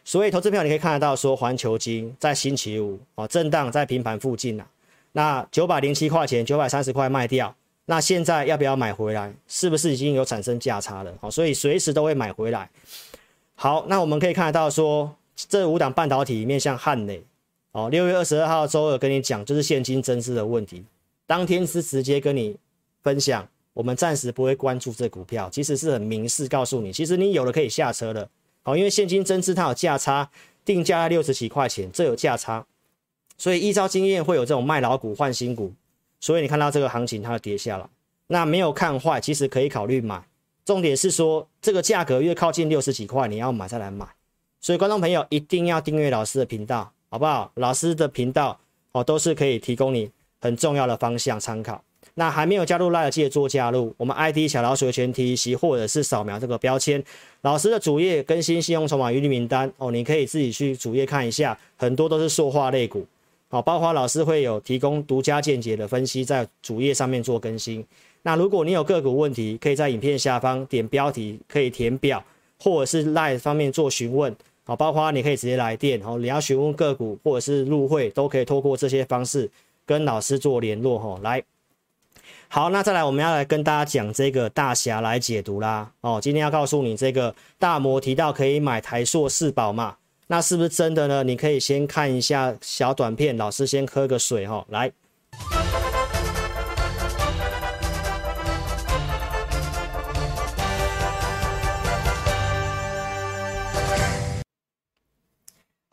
[0.05, 4.67] 所以投资票你可以看得到，说环球金在星期五哦震荡在平盘附近了。
[5.13, 7.55] 那九百零七块钱，九百三十块卖掉，
[7.87, 9.35] 那现在要不要买回来？
[9.49, 11.13] 是不是已经有产生价差了？
[11.21, 12.71] 好，所以随时都会买回来。
[13.57, 17.23] 好，那我们可以看得到说，这五档半导体里面像汉磊，
[17.73, 20.85] 哦，六月二十二号周二跟你讲，就是现金增资的问题，
[21.27, 22.57] 当天是直接跟你
[23.03, 28.29] 分享，我们暂时不会关注这股票，其实是很明示告诉你，其实你有了可以下车了。
[28.63, 30.31] 好，因为现金增资它有价差，
[30.65, 32.65] 定价在六十几块钱，这有价差。
[33.37, 35.73] 所以依照经验会有这种卖老股换新股，
[36.21, 37.91] 所以你看到这个行情它跌下了，
[38.29, 40.25] 那没有看坏，其实可以考虑买。
[40.65, 44.07] 重点是说这个价格越靠近六十几块，你要买再来买。
[44.65, 47.53] 所以观众朋友一定要订阅老师的频道，好不好？
[47.57, 48.59] 老师的频道
[48.93, 51.85] 哦都是可以提供你很重要的方向参考。
[52.15, 57.05] 那还没有加入 LINE 记得做加入，我们 ID 小老鼠的全体息或者是扫描这个标签，
[57.43, 63.07] 老师的主页更新信用筹码余率名单哦，你可以自己去主页看一下，很多都是塑化类股。
[63.51, 67.85] 好，包括老师会有提供独家见解的分析，在主页上面做更新。
[68.23, 72.25] 那如果你有个股问题，可以在影片下方点标题，可以填表，
[72.59, 74.35] 或者是 LINE 方面做询问。
[74.67, 79.51] 好，包括你可以直接来电，好，你要询问个股或者是入会，都可以透过这些方式
[79.85, 80.99] 跟老师做联络。
[80.99, 81.43] 哈，来，
[82.49, 85.93] 好，那再来我们要来跟大家讲这个大侠来解读啦。
[86.01, 89.97] 哦，今天要告诉你这个大摩提到可以买台硕四宝嘛。
[90.29, 91.23] 那是不是真的呢？
[91.23, 94.65] 你可以先看一下小短片，老师先喝个水哈。
[94.71, 94.91] 来，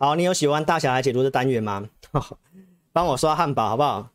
[0.01, 1.87] 好，你有喜欢大侠来解读的单元吗？
[2.91, 4.09] 帮我刷汉堡好不好？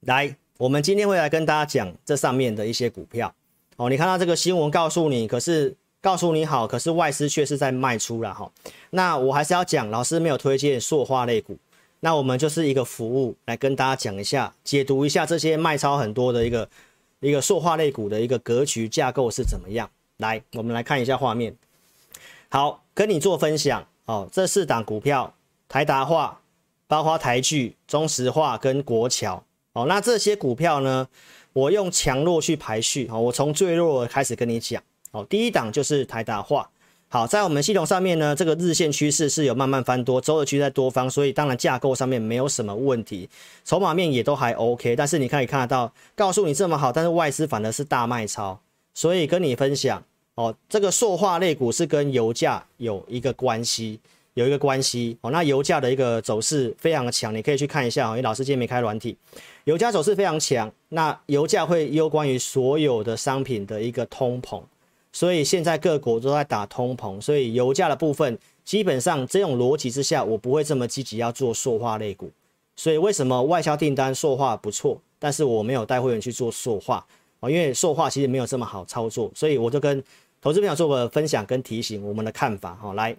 [0.00, 3.32] 来，我们今天会来跟大家讲这上面的一些股票
[3.76, 3.88] 哦。
[3.88, 5.76] 你看到这个新闻告诉你，可是。
[6.02, 8.50] 告诉你好，可是外资却是在卖出了哈。
[8.88, 11.58] 那我还是要讲，老师没有推荐塑化类股，
[12.00, 16.66] 那我们就是一个服务来跟大家讲一下，解读一下这些卖超很多的一个
[17.20, 19.90] 一个塑化类股的一个格局架构是怎么样。
[20.16, 21.54] 来，我们来看一下画面。
[22.48, 24.28] 好，跟你做分享哦。
[24.32, 25.32] 这四档股票，
[25.68, 26.40] 台达化、
[26.86, 29.42] 包括台聚、中石化跟国桥
[29.72, 29.86] 哦。
[29.86, 31.06] 那这些股票呢，
[31.52, 33.20] 我用强弱去排序哦。
[33.20, 34.82] 我从最弱开始跟你讲。
[35.12, 36.70] 哦，第一档就是台达化。
[37.08, 43.28] 好，在我们系统上面呢，这个日线趋势是有慢慢翻多，周的趋势在多方，所以当然架构上面没有什么问题，
[43.64, 44.94] 筹码面也都还 OK。
[44.94, 48.60] 但是你可以看得到，告诉你这么好，但是外资反而是大卖超，
[48.94, 50.04] 所以跟你分享
[50.40, 54.00] 哦，这个塑化类股是跟油价有一个关系，
[54.32, 55.30] 有一个关系哦。
[55.30, 58.12] 那油价的一个走势非常的强，你可以去看一下哦。
[58.12, 59.14] 因为老师今天没开软体，
[59.64, 64.62] 油价走势非常强，那油价会攸关于所有的商品的一个通膨。
[65.12, 72.30] 所以现在各国都在打通膨，所以油价的部分基本上这种逻辑之下，我不会这么积极要做塑化类股。
[72.76, 77.04] 所以为什么外销订单塑化不错，但是我没有带会员去做塑化
[77.40, 77.50] 啊？
[77.50, 80.02] 因为塑化其实没有这么好操作，所以我就跟
[80.40, 82.92] 投资朋友做个分享跟提醒我们的看法哈。
[82.94, 83.16] 来，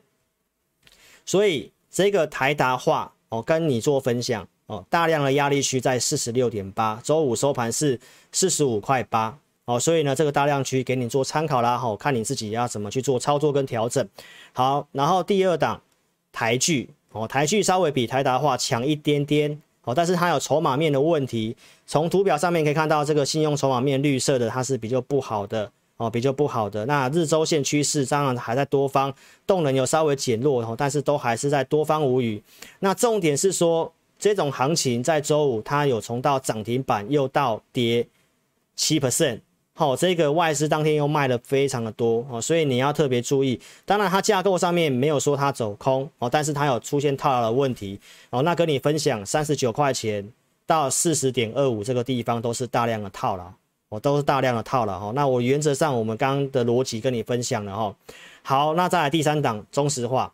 [1.26, 8.00] 所以这个台达化哦，跟你做分享哦，大量的压力区在四十六点八，周五收盘是
[8.32, 9.38] 四十五块八。
[9.66, 14.06] 哦，所以呢，这个大量区给你做参考啦，好，看你自己要怎么去做操作跟调整。
[14.54, 15.80] 好，然后第二档
[16.34, 21.56] 台聚，哦，台聚稍微比台达化强一点点，哦，但是它有筹码面的问题。
[21.86, 26.84] 从图表上面可以看到，这个信用筹码面绿色的，它是比较不好的哦，比较不好的。
[26.88, 29.14] 那日周线趋势当然还在多方，
[29.46, 32.42] 动能有稍微减弱哦，但是都还是在多方无语。
[32.80, 38.08] 那重点是说，这种行情在周五它有从到涨停板又到跌
[38.76, 39.42] 七 percent。
[39.74, 43.60] 好，这个外资当天又卖了非常的多哦，所以你要特别注意。
[43.86, 48.00] 当然，它架构上面没有说它走空哦，但是它有出现套牢的问题
[48.32, 48.42] 哦。
[48.42, 50.28] 那跟你分享，三十九块钱
[50.68, 53.52] 到四十点二五这个地方都是大量的套牢，
[53.92, 55.12] 我，都是大量的套牢哈。
[55.14, 57.94] 那我原则上我们刚刚的逻辑跟你分享了哈。
[58.42, 60.32] 好，那再来第三档中石化，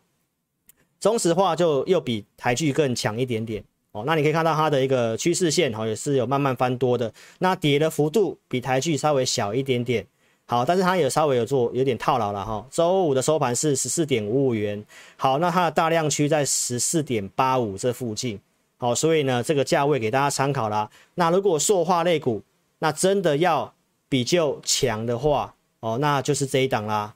[1.00, 3.64] 中石化就又比台剧更强一点点。
[3.90, 7.12] 哦，那你可以看到它的一个趋势线，哈，也是有慢慢翻多的。
[7.40, 10.06] 那跌的幅度比台剧稍微小一点点，
[10.46, 12.64] 好，但是它也稍微有做有点套牢了，哈。
[12.70, 14.84] 周五的收盘是十四点五五元，
[15.16, 18.38] 好，那它的大量区在十四点八五这附近，
[18.76, 20.88] 好，所以呢，这个价位给大家参考啦。
[21.14, 22.40] 那如果塑化类股，
[22.80, 23.74] 那真的要
[24.08, 27.14] 比较强的话，哦，那就是这一档啦，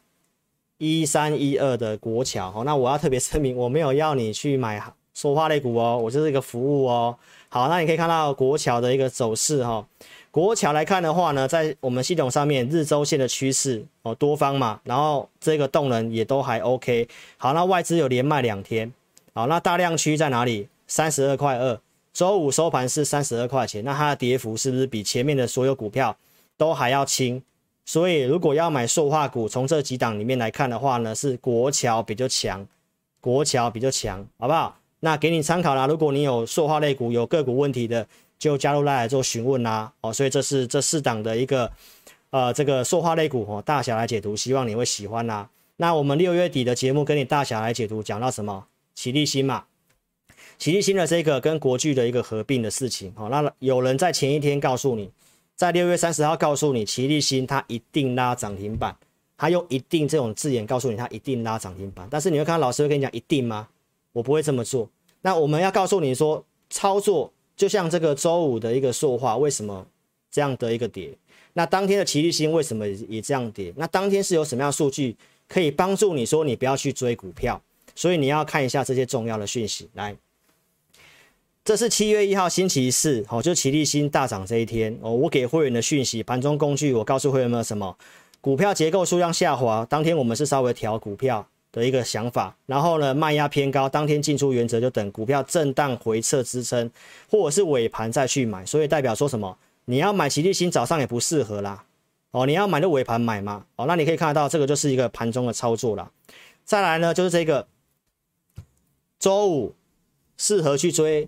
[0.79, 4.83] 一三一二的国桥，哦，那我要特别声明，我没有要你去买。
[5.15, 7.15] 说话类股哦，我就是一个服务哦。
[7.51, 9.87] 好，那你可以看到国桥的一个走势哈、哦。
[10.31, 17.07] 国桥来看的话呢，在我们系统上面日周线的趋势哦，多方嘛，然后这个动能也都还 OK。
[17.37, 18.91] 好，那外资有连卖两天。
[19.35, 20.69] 好，那大量区在哪里？
[20.87, 21.79] 三十二块二，
[22.13, 23.85] 周五收盘是三十二块钱。
[23.85, 26.17] 那它的跌幅是不是比前面的所有股票
[26.57, 27.43] 都还要轻？
[27.85, 32.67] 所以如果要买塑化股，从这几档里面来看的话呢，是国桥比较强，
[33.21, 34.79] 国桥比较强，好不好？
[35.01, 38.07] 那给你参考啦，如果你有塑化类股有个股问题的，
[38.39, 39.93] 就加入来做询问啦。
[40.01, 41.73] 哦，所以这是这四档的一个
[42.31, 45.51] 呃这个塑化类股哦，大侠来解读，希望你会喜欢啦。
[45.79, 48.67] 那我们六月底的节目跟你大侠来解读，讲到什么？
[48.95, 49.65] 奇力新嘛，
[50.63, 53.13] 奇力新的这个跟国巨的一个合并的事情。
[53.17, 55.11] 哦，那有人在前一天告诉你，
[55.57, 58.97] 在六月三十号告诉你，奇力新它一定拉涨停板，
[59.37, 62.07] 他用一定这种字眼告诉你，它一定拉涨停板。
[62.09, 63.67] 但是你会看到老师会跟你讲一定吗？
[64.13, 64.89] 我不会这么做。
[65.23, 69.85] 那我们要告诉你说，操作就像这个周五的一个塑化，为什么
[70.31, 71.11] 这样的一个跌？
[71.55, 73.73] 那当天的奇力新为什么也这样跌？
[73.77, 75.17] 那当天是有什么样的数据
[75.49, 77.61] 可以帮助你说你不要去追股票？
[77.97, 79.91] 所以你要看一下这些重要的讯息。
[79.95, 80.17] 来，
[81.65, 85.13] 这是七月一号星期四，哦，就奇力新大涨这一天哦。
[85.13, 87.97] 我给会员的讯息，盘中工具，我告诉会员们什么？
[88.41, 91.47] 股票结构数量下滑，当天我们是稍微调股票。
[91.73, 96.91] 的一个想法，然后呢，卖压偏高，当天进出原则就等股票震荡回撤支撑，
[97.31, 99.57] 或者是尾盘再去买，所以代表说什么？
[99.87, 101.83] 你要买奇力新早上也不适合啦，
[102.33, 106.11] 哦，你要买就尾盘买嘛，哦，那你可以看得到这个就是一个盘中的操作啦。
[106.63, 107.67] 再来呢，就是这个
[109.19, 109.75] 周五
[110.37, 111.27] 适合去追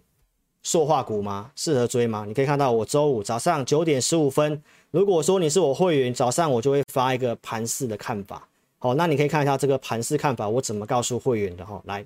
[0.64, 1.52] 塑化股吗？
[1.54, 2.24] 适合追吗？
[2.26, 8.48] 你可以看到我周五早上九点十五分，如果说你是我会员，早上我就会发一个盘势的看法。
[8.78, 11.80] 好，那你可以看一下这个盘势看法，我怎么告诉会员的哈？
[11.84, 12.04] 来，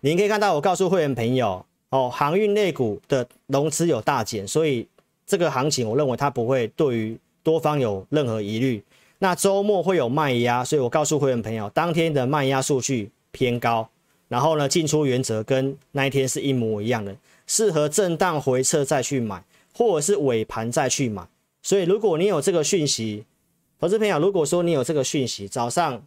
[0.00, 4.88] 你可以看到我告诉会员朋友，哦，航运类股的融资有大减，所以
[5.26, 8.82] 这个行情我认为它不会对于多方有任何疑虑。
[9.18, 13.88] 那周末会有卖压，所以我告诉会员朋友，当天的卖压数据偏高，
[14.28, 19.42] 然后呢，进出原则跟那一天是一模一样的，适合震荡回撤再去买，
[19.74, 21.26] 或者是尾盘再去买。
[21.62, 23.24] 所以如果你有这个讯息，
[23.80, 26.02] 投资朋友，如果说你有这个讯息，早上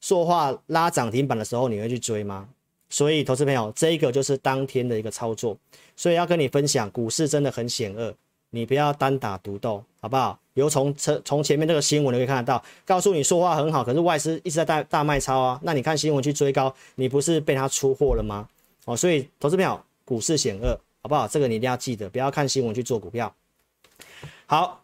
[0.00, 2.48] 说话拉涨停板的时候，你会去追吗？
[2.88, 5.56] 所以，投资朋友，这一个就是当天的一个操作，
[5.96, 8.14] 所以要跟你分享，股市真的很险恶，
[8.56, 10.38] 你不要单打独斗，好不好？
[10.54, 18.48] 由从车从前面这个新闻你可以看得到，告诉你说话很好，可是外资一直在大大卖超啊，那你看新闻去追高，你不是被他出货了吗？
[18.86, 21.28] 哦，所以投资朋友，股市险恶，好不好？
[21.28, 23.32] 这个你一定要记得，不要看新闻去做股票。
[24.46, 24.82] 好，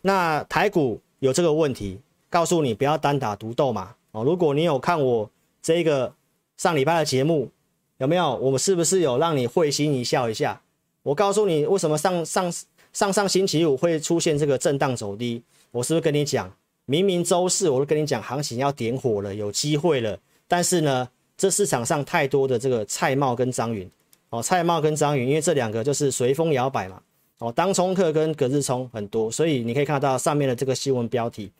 [0.00, 1.00] 那台股。
[1.20, 3.94] 有这个问题，告诉你不要单打独斗嘛。
[4.12, 5.30] 哦，如果你有看我
[5.60, 6.14] 这个
[6.56, 7.50] 上礼拜的节目，
[7.98, 8.36] 有没有？
[8.36, 10.62] 我们是不是有让你会心一笑一下？
[11.02, 12.50] 我告诉你为什么上上
[12.92, 15.42] 上上星期五会出现这个震荡走低？
[15.70, 16.52] 我是不是跟你讲，
[16.86, 20.18] 明明周四我都跟你讲行情要点火了，有机会了。
[20.48, 23.88] 但是呢，这市场上太多的这个蔡瑁跟张云，
[24.30, 27.00] 哦，蔡瑁跟张云，因为这两个就是随风摇摆嘛。
[27.38, 31.50] 哦，当冲客跟隔日冲很多，所以你可以看到上面的这个新闻标题：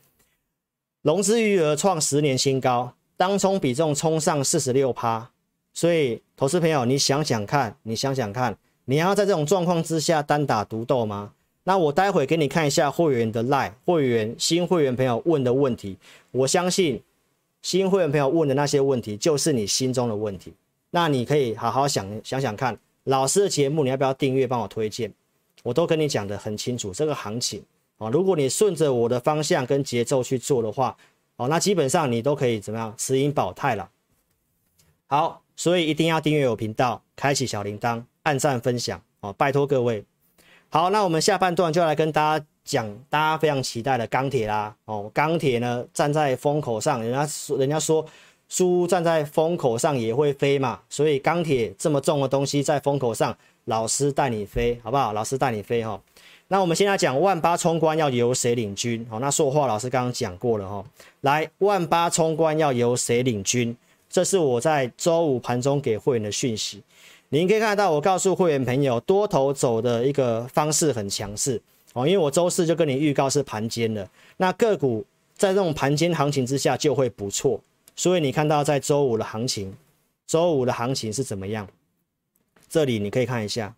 [1.01, 5.31] 融资余额创十年新高，当冲比重冲上四十六趴。
[5.73, 11.33] 所以，投资朋友，你想想看，你想想看，你要在这种状况之下单打独斗吗？
[11.63, 15.95] 那我待会给你看一下会员的 lie 会员新会员朋友问的问题，
[16.31, 17.01] 我相信
[17.61, 20.53] 新会员朋友问的那些问题就是你心中的问题。
[20.89, 22.77] 那你可以好好想想想看。
[23.05, 25.11] 老师的节目你要不要订阅帮我推荐？
[25.63, 27.63] 我都跟你讲得很清楚，这个行情
[27.97, 30.95] 啊，如果你顺着我的方向跟节奏去做的话，
[31.37, 33.89] 哦，那基本上你都可以怎么样持盈保泰了。
[35.07, 40.03] 好，所以一定要订阅我频道，开启小铃铛，按赞分享哦，拜托各位。
[40.69, 44.75] 好，那我们下半段就来跟大家讲，大家非常期待的钢铁啦。
[44.85, 48.03] 哦，钢铁呢站在风口上，人家说人家说
[48.49, 53.37] 猪站在风口上也会飞嘛，所以钢铁这么重的东西在风口上。
[53.65, 55.13] 老师带你飞，好不好？
[55.13, 56.01] 老师带你飞哈。
[56.47, 59.05] 那我们现在讲万八冲关要由谁领军？
[59.07, 60.83] 好，那说话老师刚刚讲过了哈。
[61.21, 63.77] 来，万八冲关要由谁领军？
[64.09, 66.81] 这是我在周五盘中给会员的讯息。
[67.33, 71.61] 您可以看到，我告诉会员朋友，多头走的一个方式很强势
[71.93, 72.05] 哦。
[72.05, 75.05] 因为我周四就跟你预告是盘间的，那个股
[75.37, 77.61] 在这种盘间行情之下就会不错。
[77.95, 79.73] 所以你看到在周五的行情，
[80.27, 81.65] 周五的行情是怎么样？
[82.67, 83.73] 这里你可以看一下，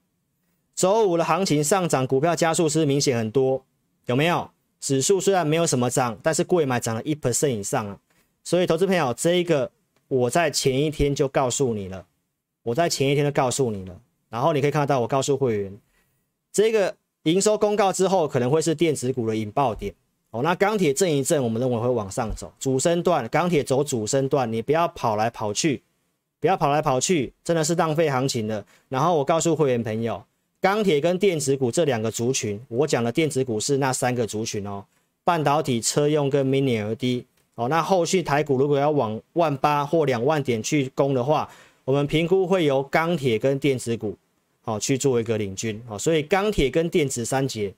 [0.73, 3.63] 周五的行情上涨，股票加速是明显很多，
[4.07, 4.49] 有没有？
[4.79, 7.99] 指数虽然没有什么涨，但是贵买涨了一 percent 以上啊。
[8.43, 9.69] 所以，投资朋友，这一个
[10.07, 12.03] 我在前一天就告诉你了，
[12.63, 13.95] 我在前一天就告诉你了。
[14.29, 15.77] 然后你可以看到，我告诉会员，
[16.51, 19.93] 这个营收公告之后可能会是电子股的引爆点
[20.31, 20.41] 哦。
[20.41, 25.83] 那钢铁震一震，我们认为会往上走，主升段，钢铁走主升段，你不要跑来跑去。
[26.39, 28.65] 不要跑来跑去，真的是浪费行情了。
[28.89, 30.21] 然后我告诉会员朋友，
[30.59, 34.83] 钢铁跟电子股这两个族群，我讲的电子股是那三个族群哦，
[35.23, 37.23] 半导体、车用跟 Mini LED
[37.55, 37.69] 哦。
[37.69, 41.49] 那后续台股如果要往万八或两万点去攻的话，
[41.85, 44.17] 我们评估会由钢铁跟电子股
[44.63, 45.97] 哦去做一个领军哦。
[45.97, 47.73] 所以钢铁跟电子三节，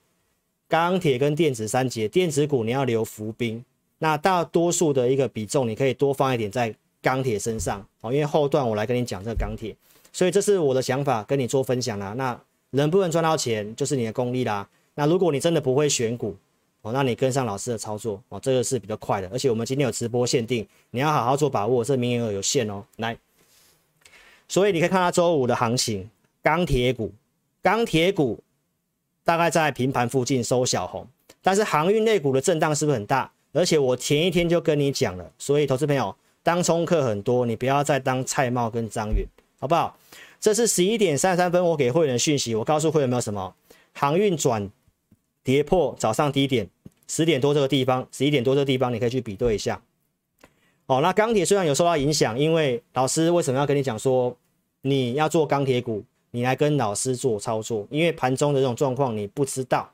[0.68, 3.64] 钢铁跟电子三节，电子股你要留伏兵。
[4.00, 6.76] 那大多数的一个比重，你可以多放一点在。
[7.02, 9.76] 钢铁身上哦，因为后段我来跟你讲这个钢铁，
[10.12, 12.14] 所以这是我的想法，跟你做分享啦。
[12.14, 12.36] 那
[12.72, 14.68] 能不能赚到钱，就是你的功力啦。
[14.96, 16.36] 那如果你真的不会选股
[16.82, 19.30] 哦，那你跟上老师的操作哦，这个是比较快的。
[19.32, 22.84] 而且我们今天有直播限定，你要好好做把握，这名额有限哦。
[22.96, 23.16] 来，
[24.48, 26.10] 所以你可以看到周五的行情，
[26.42, 27.12] 钢铁股，
[27.62, 28.40] 钢铁股
[29.24, 31.08] 大概在平盘附近收小红，
[31.42, 33.32] 但是航运类股的震荡是不是很大？
[33.54, 36.16] 而且我前一天就跟你讲了，所以投资朋友。
[36.44, 39.26] 当冲客很多，你不要再当蔡瑁跟张远，
[39.60, 39.98] 好不好？
[40.40, 43.56] 这是十一点三十三分，我给会员的讯息，我告诉会员没有什么
[43.94, 44.70] 航运转
[45.44, 46.70] 跌破早上低点，
[47.08, 49.82] 十点多这个地方，十一点多这个地方，你可以去比对一下。
[50.88, 54.36] 哦，那钢铁虽然有受到影响，因为老师为什么要跟你讲说
[54.82, 59.92] 你要做钢铁股，你来跟老师做操作，因为盘中的这种状况你不知道。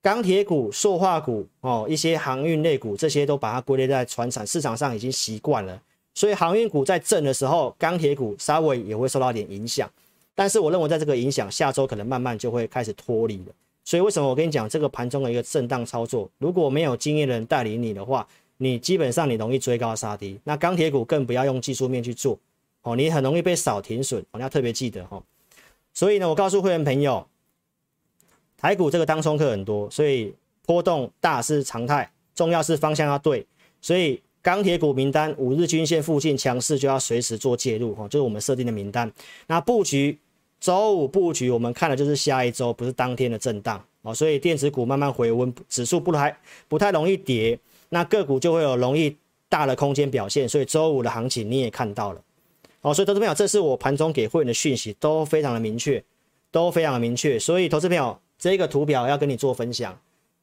[0.00, 5.80] 钢铁股、塑化股哦，一些航运类股，这些都把它归类在船产市场上已经习惯了，
[6.14, 9.90] 所以航运股在震的时候，钢铁股稍微也会受到一点影响。
[10.34, 13.52] 但是我认为，在这个影响下周可能慢慢就会开始脱离了。
[13.84, 18.26] 所以为什么我跟你讲这个盘中的一个震荡操作，如果没有经验的人带领你的话，
[18.58, 20.38] 你基本上你容易追高杀低。
[20.44, 22.38] 那钢铁股更不要用技术面去做
[22.82, 25.22] 哦，你很容易被扫停损，你要特别记得哈。
[25.94, 27.26] 所以呢，我告诉会员朋友。
[28.60, 30.34] 台股这个当冲客很多，所以
[30.66, 33.46] 波动大是常态，重要是方向要对。
[33.80, 39.08] 所以钢铁股名单五日均线附近强势就要随时做介入哈，就是我们设定的名单。
[39.46, 40.18] 那布局
[40.58, 44.12] 周五布局，我们看的就是下一周，不是当天的震荡哦。
[44.12, 47.56] 所以电子股慢慢回温，指数不太不太容易跌，
[47.90, 49.16] 那个股就会有容易
[49.48, 50.48] 大的空间表现。
[50.48, 52.22] 所以周五的行情你也看到了
[52.82, 52.94] 哦。
[52.94, 56.02] 所以投资朋友，这是我盘中给会员的讯息，都非常的明确，
[56.50, 57.38] 都非常的明确。
[57.38, 58.18] 所以投资朋友。
[58.40, 59.98] 这个图表要跟你做分享，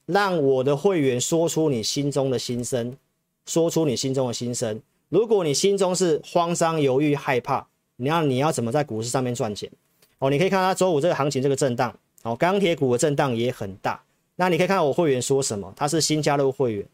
[0.06, 2.98] 让我的会员说出你心中的心声，
[3.46, 4.82] 说出你心中的心声。
[5.08, 9.72] 如果你心中是慌张、犹豫、害怕，你要你要怎么在股市上面赚钱？
[10.20, 14.04] 哦，你可以看它周五这个行情这个震荡，哦，钢铁股的震荡也很大。
[14.36, 15.74] 那你可以看我会员说什么？
[15.74, 16.86] 他是新加入会员，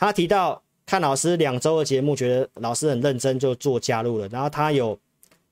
[0.00, 4.26] 他提到看老师两周的节目，觉得老师很认真，就做加入了。
[4.28, 4.98] 然后他有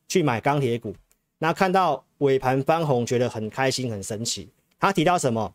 [0.08, 0.94] 去买钢铁股，
[1.38, 4.48] 那看到尾盘翻红，觉得很开心、很神奇。
[4.80, 5.52] 他提到什么？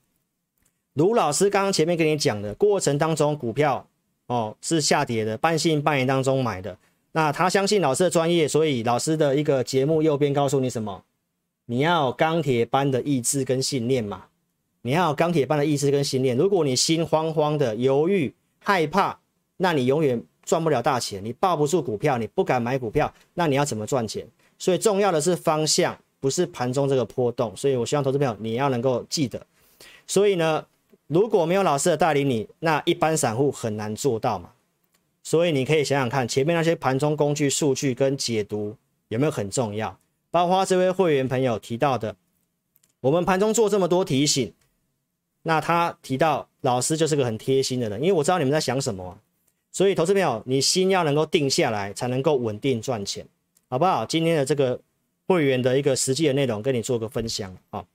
[0.94, 3.84] 卢老师刚刚前面跟你讲的过程当中，股票
[4.28, 6.78] 哦是下跌的，半信半疑当中买的。
[7.14, 11.04] 那他相信老师的专业，所以老师的一个节目右边告诉你什么？
[11.66, 14.26] 你要钢铁般的意志跟信念嘛？
[14.84, 16.38] 你要钢铁般的意志跟信念。
[16.38, 19.20] 如果你心慌慌的、犹豫、害怕，
[19.58, 21.24] 那你永远赚不了大钱。
[21.24, 24.28] 你抱不住股票，你不敢买股票，那你要怎么赚钱？
[24.58, 25.98] 所以重要的是方向。
[26.20, 29.46] 不是盘中这个波动，所以我希望投资朋友你要能够记得。
[30.08, 30.66] 所以呢，
[31.08, 34.52] 如果没有老师的带领你，那一般散户很难做到嘛。
[35.22, 38.78] 所以你可以想想看，前面那些盘中工具、数据跟解读
[39.10, 40.00] 有没有很重要？
[40.32, 42.16] 包括这位会员朋友提到的，
[43.02, 44.54] 我们盘中做这么多提醒，
[45.44, 49.18] 那他提到老师就是个很贴心的人，因为我知道你们在想什么，
[49.72, 53.26] 所以投资朋友，你心要能够定下来，才能够稳定赚钱，
[53.70, 54.06] 好不好？
[54.06, 54.80] 今天的这个
[55.28, 57.86] 会员的一个实际的内容，跟你做个分享啊。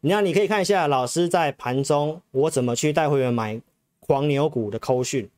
[0.00, 3.60] 那你可以看一下老师在盘中我怎么去带会员买
[3.98, 5.28] 狂牛股的扣讯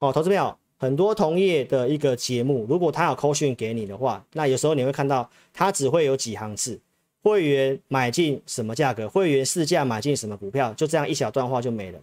[0.00, 0.56] 哦，投资朋友。
[0.76, 6.78] 很多同业的一个节目，如果他有扣讯给你的话，那有时候你会看到他只会有几行字，
[7.24, 11.98] 会员买进什么价格，会员市价买进什么股票，就这样一小段话就没了。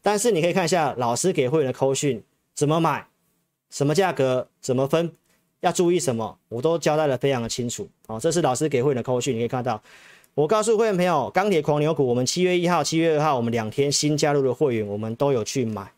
[0.00, 2.22] 但是你可以看一下老师给会员的扣讯
[2.54, 3.04] 怎么买，
[3.68, 5.10] 什么价格，怎么分，
[5.58, 7.88] 要注意什么，我都交代得非常的清楚。
[8.06, 9.82] 好，这是老师给会员的扣讯，你可以看到，
[10.34, 15.92] 我告诉会员朋友，钢铁狂牛股，我们七月一号、七月二号，我们两天新加入的会员，我们都有去买，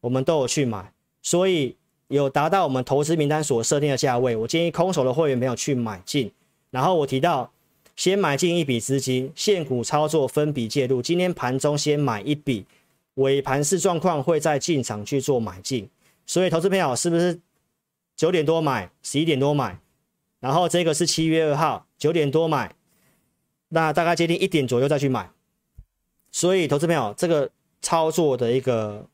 [0.00, 0.92] 我们都有去买。
[1.20, 1.74] 所以
[2.06, 6.30] 有达到我们投资名单所设定的价位，我建议空手的会员没有去买进。
[6.70, 7.50] 然后我提到，
[7.96, 11.00] 先买进一笔资金，现股操作分笔介入。
[11.00, 12.64] 今天盘中先买一笔，
[13.14, 15.88] 尾盘视状况会再进场去做买进。
[16.26, 17.40] 所以投资朋友是不是
[18.16, 19.78] 九点多买，十一点多买？
[20.40, 22.74] 然后这个是七月二号九点多买，
[23.68, 25.30] 那大概接近一点左右再去买。
[26.30, 29.06] 所以投资朋友这个操作的一个。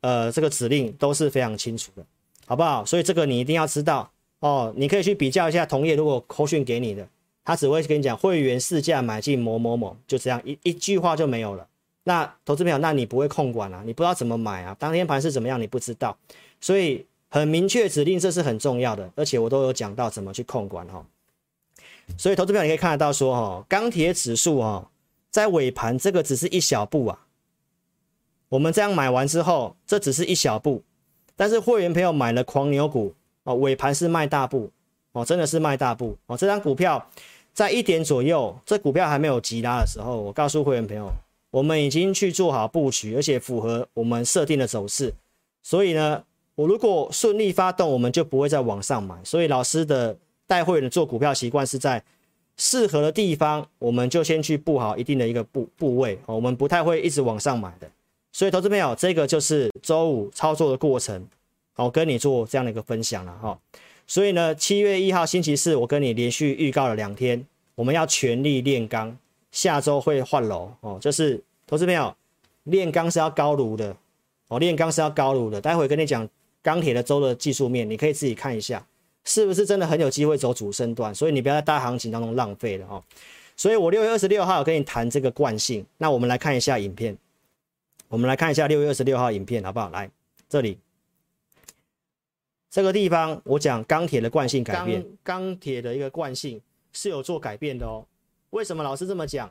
[0.00, 2.04] 呃，这个指令都是非常清楚的，
[2.46, 2.82] 好不好？
[2.84, 4.10] 所以这个你一定要知道
[4.40, 4.72] 哦。
[4.74, 7.06] 你可以去比较一下同业，如果扣讯给你的，
[7.46, 11.66] 他只会跟你讲会员市价买进某某某，就这样一一句话就没有了。
[12.02, 13.82] 那投资朋友，那你不会控管啊？
[13.86, 14.76] 你不知道怎么买啊？
[14.78, 15.60] 当天盘是怎么样？
[15.60, 16.16] 你不知道，
[16.60, 21.06] 所以很明确指令，这是很重要的，而且我都有讲到怎么去控管哈、
[22.18, 24.88] 所以投资朋友，你可以看得到说哈、哦，钢铁指数哦，
[25.30, 27.26] 在尾盘这个只是一小步啊。
[28.48, 30.82] 我们这样买完之后，这只是一小步，
[31.34, 34.70] 但是会员朋友买了狂牛股哦，尾盘是卖大步
[35.10, 36.36] 哦，真的是卖大步哦。
[36.36, 37.10] 这张股票
[37.56, 41.10] 在一点左右，这股票还没有急拉的时候，我告诉会员朋友，
[41.50, 45.14] 我们已经去做好布局，而且符合我们设定的走势。
[45.62, 46.22] 所以呢，
[46.54, 49.16] 我如果顺利发动，我们就不会再往上买。
[49.24, 50.14] 所以老师的
[50.46, 52.04] 带会员的做股票习惯是在
[52.58, 57.90] 适合的地方，我们就先去布好一定的一个部部位，我们不太会一直往上买的。
[58.32, 61.26] 所以，投资朋友，这个就是周五操作的过程，
[61.76, 63.58] 我跟你做这样的一个分享了哈。
[64.06, 67.44] 所以呢，七月一号星期四，我跟你连续预告了两天，
[67.74, 69.16] 我们要全力炼钢，
[69.50, 70.96] 下周会换楼哦。
[71.00, 72.14] 就是投资朋友，
[72.64, 73.96] 炼钢是要高炉的
[74.48, 75.60] 哦，炼钢是要高炉的。
[75.60, 76.28] 待会跟你讲
[76.62, 78.86] 钢铁的周的技术面，你可以自己看一下，
[79.24, 81.12] 是不是真的很有机会走主升段？
[81.12, 83.02] 所以你不要在大行情当中浪费了哦。
[83.56, 87.16] 所以我六月二十六号跟你谈这个惯性，那我们来看一下影片。
[88.08, 89.90] 我们来看一下六月二十六号影片，好不好？
[89.90, 90.08] 来
[90.48, 90.78] 这里，
[92.76, 96.60] 这个地方我讲钢铁的惯性改变，钢铁的一个惯性
[96.92, 98.04] 是有做改变的哦。
[98.50, 99.50] 为什么老师这么讲？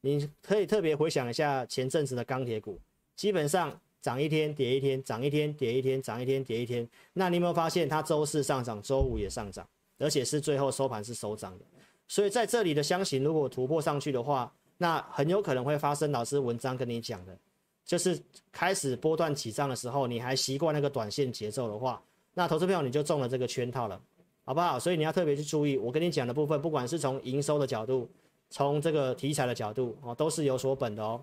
[0.00, 2.76] 你可以特别回想一下前阵子的钢铁股，
[3.14, 6.84] 基本上涨一天跌一天，涨一天跌一天，涨一天跌一天。
[7.12, 9.64] 那你有没有发现它周四上涨，周五也上涨，
[10.00, 11.64] 而且是最后收盘是收涨的？
[12.08, 17.38] 所以在这里的箱型如果突破上去的话，那很有可能会发生老师文章跟你讲的。
[17.84, 18.20] 就是
[18.50, 22.02] 开始波段起涨的时候，你还习惯那个短线节奏的话，
[22.34, 24.00] 那投资票你就中了这个圈套了，
[24.44, 24.78] 好不好？
[24.78, 28.08] 所以你要特别去注意，我跟你讲的部分，不管是从营收的角度，
[28.50, 31.20] 从这个题材的角度哦，都是有所本的哦。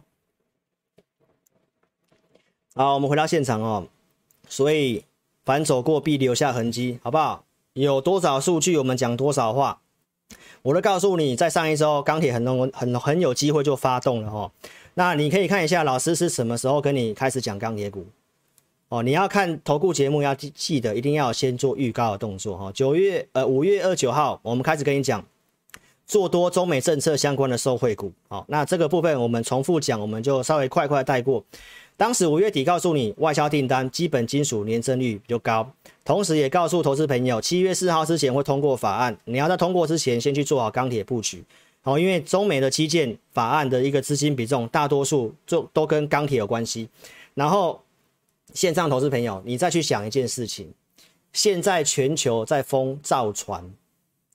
[2.74, 3.88] 好，我们回到现场哦，
[4.48, 5.04] 所以
[5.44, 7.44] 凡走过必留下痕迹，好不好？
[7.74, 9.82] 有多少数据，我们讲多少话。
[10.62, 14.52] 我都告诉你，在上一周钢铁很很很很有机会就发动了哦。
[14.94, 18.06] 那你可以看一下老师是什么时候跟你开始讲钢铁股
[18.92, 19.02] 哦？
[19.02, 22.70] 你要看投顾节目要记记得一定要先做预告的动作哈。
[22.74, 25.24] 九月呃五月二九号我们开始跟你讲
[26.06, 31.42] 做多中美政策相关的受惠股好，那这个部分我们重复讲，我们就稍微快快带过。
[31.96, 35.72] 当时五月底告诉你外销订单基本金属年增率比较高，
[36.04, 41.42] 同时也告诉投资朋友七月四号之前会通过法案，你要在通过之前先去做好钢铁布局。
[41.82, 46.90] 好，因为中美的基建法案的一个资金比重，大多数就都跟钢铁有关系。
[47.34, 47.82] 然后，
[48.54, 50.74] 线上投资朋友，你再去想一件事情：
[51.34, 53.74] 现在全球在封造船，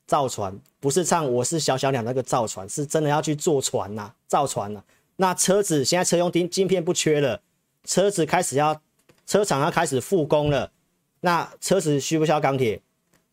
[0.06, 4.82] 造船不是唱我是小小鸟那个造船，是真的要去做船呐、造船呐、
[5.16, 7.42] 那车子现在车用晶晶片不缺了，
[7.84, 8.80] 车子开始要
[9.26, 10.70] 车厂要开始复工了，
[11.20, 12.80] 那车子需不需要钢铁？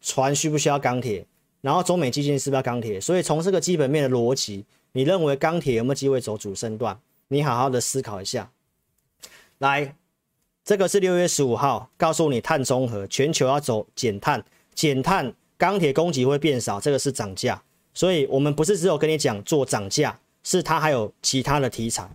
[0.01, 1.25] 船需不需要钢铁？
[1.61, 2.99] 然后中美基建是不是要钢铁？
[2.99, 6.99] 所以从这个基本面的逻辑，你认为钢铁有没有机会走主升段？
[7.29, 8.51] 你好好的思考一下。
[9.59, 9.95] 来，
[10.65, 14.41] 这个是六月十五号告诉你碳中和，全球要走减碳，
[14.73, 17.61] 减碳钢铁供给会变少，这个是涨价。
[17.93, 22.09] 所以我们不是只有跟你讲做涨价，是它还有其他的题材。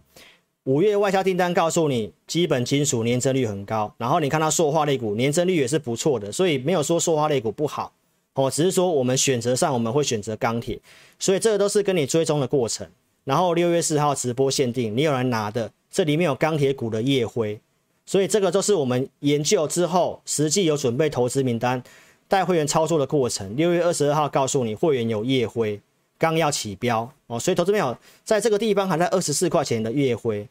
[0.64, 7.92] 五月外销订单告诉你，基本金属年增率很高，然后你看到塑化类股年增率也是不错的，所以没有说塑化类股不好
[8.34, 10.80] 哦，只是说我们选择上我们会选择钢铁，
[11.18, 12.88] 所以这个都是跟你追踪的过程。
[13.24, 17.60] 然后六月四号直播限定，你有人拿的，这里面有钢铁股的夜辉，
[18.08, 21.82] 所以这个都是我们研究之后实际有准备投资名单。
[22.26, 25.78] 带会员操作的过程，六月二十二号告诉你会员有夜辉
[26.16, 27.94] 刚要起标哦，所以投资朋友
[28.24, 30.48] 在这个地方还在二十四块钱的夜辉，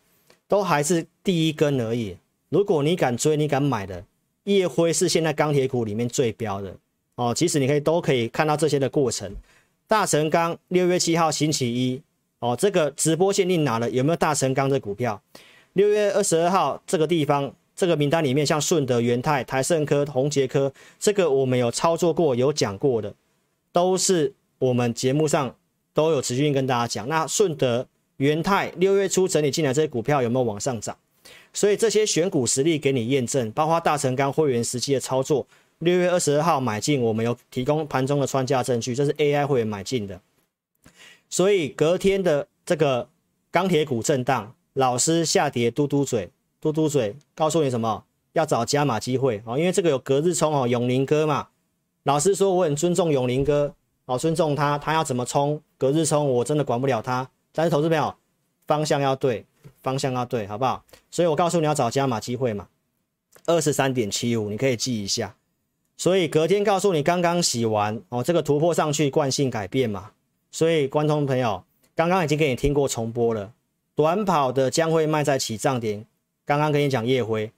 [0.47, 2.16] 都还是第一根而已。
[2.49, 4.03] 如果你敢追，你敢买的，
[4.43, 6.76] 夜辉是现在钢铁股里面最标的
[7.16, 7.34] 哦。
[7.36, 9.36] 其实你可以都可以看到这些的过程。
[9.88, 12.01] 大成钢六月七号星期一
[12.38, 15.20] 哦，这个直播限定拿了有没有大成钢的股票？
[15.78, 17.54] 六月二十二号这个地方。
[17.80, 23.14] 这个名单里面，像顺德、元泰、台盛科、宏捷科，这个我们有操作过、有讲过的，
[23.72, 25.56] 都是我们节目上
[25.94, 27.08] 都有持续跟大家讲。
[27.08, 30.98] 那顺德、元泰六月初整理进来这些股票有没有往上涨？
[31.54, 35.46] 所以这些选股实力给你验证，包括大成钢会员实际的操作。
[35.78, 40.20] 六月二十二号买进，我们有提供盘中的穿价证据，这是 AI 会员买进的。
[41.30, 43.08] 所以隔天的这个
[43.52, 46.30] 钢铁股震荡，老师下跌嘟嘟嘴。
[46.62, 48.04] 嘟嘟嘴，告诉你什么？
[48.34, 51.48] 要找加码机会哦，因为这个有隔日冲哦，永林哥嘛。
[52.04, 53.74] 老师说我很尊重永林哥，
[54.06, 57.28] 哦，尊重他，他要怎么冲隔日冲，我真的管不了他。
[57.52, 58.14] 但是投资朋友，
[58.68, 59.46] 方向要对，
[59.82, 60.84] 方向要对，好不好？
[61.10, 62.68] 所以我告诉你要找加码机会嘛，
[63.46, 65.36] 二十三点七五，你可以记一下。
[65.96, 70.12] 所以隔天告诉你刚刚洗完哦，这个突破上去惯性改变嘛。
[70.52, 71.64] 所以观众朋友，
[71.96, 73.52] 刚刚已经给你听过重播了，
[73.98, 76.06] 短跑的将会卖在起涨点。
[76.45, 77.52] 刚刚跟你讲夜辉，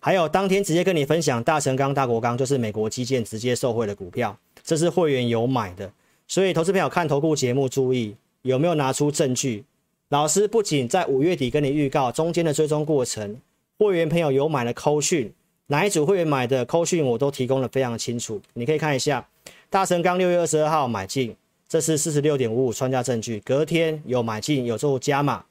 [0.00, 4.34] 还有当天直接跟你分享大成钢、大国钢，就是美国基建直接受惠的股票，
[4.64, 5.92] 这是会员有买的。
[6.26, 9.66] 所以投资朋友看投顾节目注意有没有拿出证据。
[10.08, 13.36] 老师不仅在五月底跟你预告中间的追踪过程，
[13.76, 15.30] 会员朋友有买的扣讯，
[15.66, 19.28] 哪一组会员买的扣讯我都提供的非常清楚，你可以看一下。
[19.68, 21.36] 大成钢六月二十二号买进，
[21.68, 25.44] 这是四十六点五五穿价证据，隔天有买进有做加码，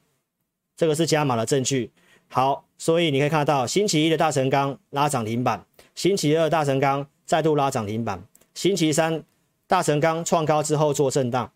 [0.82, 1.92] 这个是加码的证据。
[2.28, 5.64] 好，所以你可以看到，星期一的大成钢拉涨停板，
[5.94, 8.20] 星期二大成钢再度拉涨停板，
[8.56, 9.24] 星期三
[9.68, 11.52] 大成钢创高之后做震荡，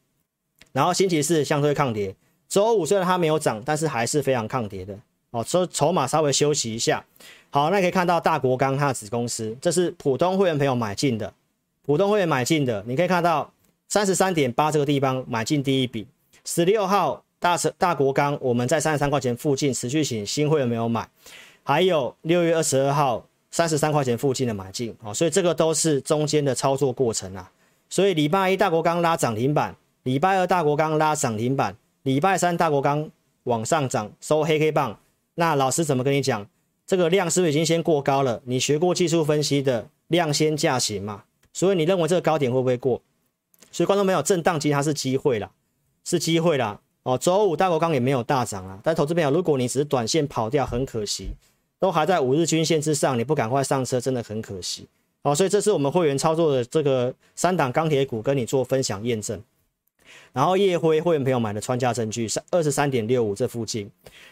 [0.73, 2.15] 然后星期四相对抗跌，
[2.47, 4.95] 周五虽然它没有涨，但是还是非常抗跌的
[5.31, 7.03] 哦，所以筹码稍微休息一下。
[7.49, 11.33] 好，那可以看到大国钢它的子公司，这是普通会员朋友买进的，
[11.81, 13.51] 普通会员买进的，你可以看到
[13.87, 16.05] 三十三点八这个地方买进第一笔，
[16.45, 17.24] 十六号。
[17.39, 21.07] 大成大国钢，我们在三十三块钱附近持续型新会员没有买，
[21.63, 27.51] 还有六月二十二号三十三块钱附近的买进哦，所以这个都是中间的操作过程啊。
[27.89, 33.09] 所以礼拜一大国钢拉涨停板，礼拜二大国钢拉涨停板，礼拜三大国钢
[33.43, 34.99] 往上涨收黑 K 棒。
[35.35, 36.47] 那老师怎么跟你讲？
[36.87, 38.41] 这个量是不是已经先过高了？
[38.45, 41.23] 你学过技术分析的量先价行嘛？
[41.51, 43.01] 所以你认为这个高点会不会过？
[43.71, 45.49] 所以观众朋友，震荡其实它是机会啦，
[46.03, 46.79] 是机会啦。
[47.05, 51.29] 哦，周五大国钢也没有大涨啊，但投资朋友，如果你只是短线跑掉，很可惜，
[51.79, 54.87] 都还在五日均线之上，你不赶快上车，真的很可惜。
[55.21, 59.39] 哦，所以这是我们会员操作的这个三档钢铁股，跟你做分享验证。
[60.33, 63.87] 然后夜辉会员朋友买的穿价证据是二十三点六五这附近，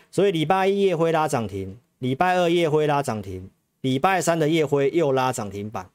[0.10, 3.48] 所以礼拜一夜辉拉涨停，礼拜二夜辉拉涨停，
[3.82, 5.88] 礼拜三的夜辉又拉涨停板。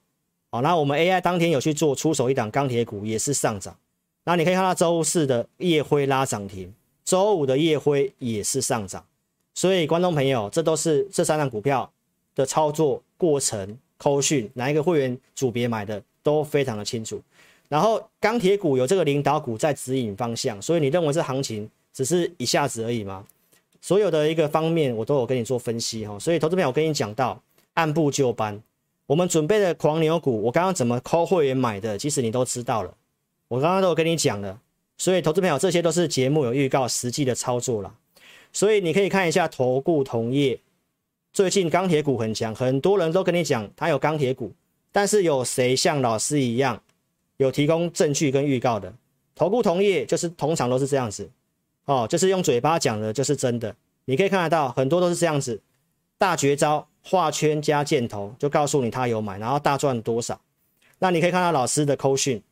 [0.53, 3.77] 好，那我们 AI 当天有去做出手一档钢铁股，也是上涨。
[4.29, 6.71] 那你可以看到周四的夜辉拉涨停，
[7.03, 9.03] 周五的夜辉也是上涨，
[9.55, 11.91] 所以观众朋友，这都是这三档股票
[12.35, 13.79] 的操作过程。
[13.97, 17.19] 扣讯哪一个会员组别买的都非常的清楚。
[17.71, 23.25] 然后钢铁股有这个领导股在指引方向，所以你认为这行情只是一下子而已吗？
[23.81, 26.19] 所有的一个方面我都有跟你做分析哈。
[26.19, 28.63] 所以投资朋友我跟你讲到按部就班，
[29.07, 32.95] 我们准备的狂牛股，我刚刚怎么扣会员买的，其实你都知道了。
[33.49, 34.61] 我刚刚都有跟你讲了，
[34.99, 37.95] 所以投资朋友，这些都是节目有预告实际的操作了，
[38.53, 40.61] 所以你可以看一下投顾同业，
[41.33, 44.53] 最近钢铁股很强，很多人都跟你讲他有钢铁股，
[44.93, 46.83] 但是有谁像老师一样
[47.39, 48.93] 有提供证据跟预告的？
[49.35, 51.31] 投顾同业就是通常都是这样子，
[51.87, 53.75] 哦，就是用嘴巴讲的，就是真的。
[54.05, 55.59] 你可以看得到很多都是这样子，
[56.19, 60.39] 大绝招画圈加箭头就告诉你他有买，然后大赚多少。
[60.99, 62.43] 那你可以看到老师的扣讯。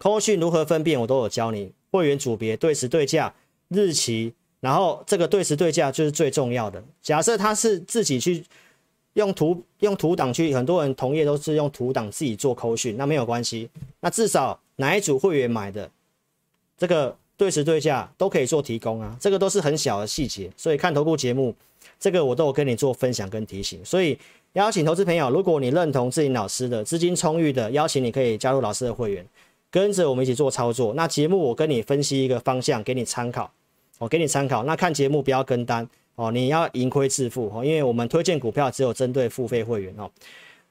[0.00, 1.70] 扣讯如何分辨，我都有教你。
[1.90, 3.34] 会员组别、对时对价、
[3.68, 6.82] 日期，然后这个对时对价就是最重要的。
[7.02, 8.42] 假设他是自己去
[9.12, 13.68] 用图用图档去，很多人同业都是用图档自己做扣讯，那没有关系。
[14.00, 15.90] 那至少哪一组会员买的
[16.78, 20.50] 这个对时对价都可以做提供啊，这个都是很小的细节。
[20.56, 21.54] 所以看投顾节目，
[21.98, 23.84] 这个我都有跟你做分享跟提醒。
[23.84, 24.18] 所以
[24.54, 29.26] 邀请投资朋友，如果你认同志霖老师的资金充裕的，邀请你可以加入老师的会员，
[29.70, 30.94] 跟着我们一起做操作。
[30.94, 33.50] 那节目我跟你分析一个方向，给你参考，
[33.98, 34.64] 我给你参考。
[34.64, 35.88] 那看节目不要跟单。
[36.16, 40.10] 哦，你要盈亏自负哦，因为我们推荐股票只有针对付费会员哦。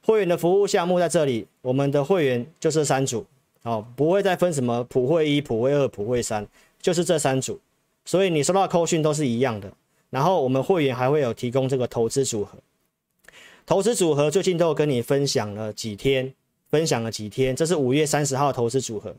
[0.06, 3.26] 会员的服务项目在这里，我们的会员就这三组
[3.64, 6.48] 哦，不会再分什么普惠一、普惠二、普惠三，
[6.80, 7.60] 就是这三组。
[8.06, 9.72] 所以你收到扣讯都是一样的。
[10.12, 12.60] 然后我们会员还会有提供这个投资组合，
[13.66, 16.32] 投资组合最近都有跟你分享了几天，
[16.70, 19.16] 分享了几天，这是五月三十号投资组合。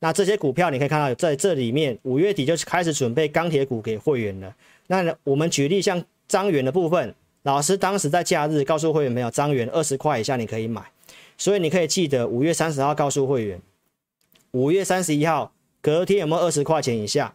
[0.00, 4.54] 那这些股票你可以看到在这里面，五月底就开始准备钢铁股给会员了。
[4.88, 10.82] 那我们举例，像张元的部分，老师当时在假日告诉会员朋友，张元二十块以下你可以买，
[11.38, 13.60] 所以你可以记得五月三十号告诉会员，
[14.50, 17.34] 五月三十一号隔天有没有二十块钱以下，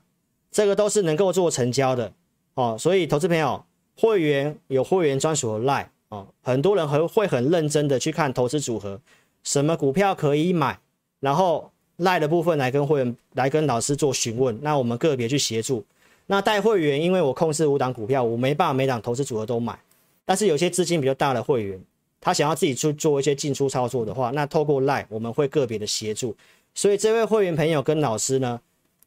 [0.51, 2.13] 这个都是能够做成交的
[2.53, 2.75] 哦。
[2.77, 3.65] 所以投资朋友，
[3.97, 8.99] 会员有会员专属的 LINE 哦，很多人会会很认真的去看投资组合，
[9.43, 10.79] 什么股票可以买，
[11.19, 15.85] 然后赖的部分来跟会员来跟老师做询问，那我们个别去协助。
[16.27, 19.79] 那带会员，因为我控制五档股票，我没办法每档投资组合都买。
[20.25, 21.81] 但是有些资金比较大的会员，
[22.21, 26.35] 他想要自己去做一些进出操作的话，那透过赖我们会个别的协助。
[26.75, 28.61] 所以这位会员朋友跟老师呢，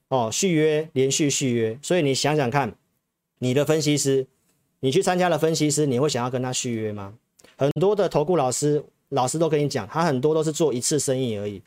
[0.09, 1.79] 哦续约连续续约。
[1.81, 2.75] 所以你想想看，
[3.39, 4.27] 你的分析师，
[4.81, 7.15] 你去参加了分析师，你会想要跟他续约吗？
[7.57, 11.63] 很多的投顾老师，老师都跟你讲，他很多都是做一次生意而已。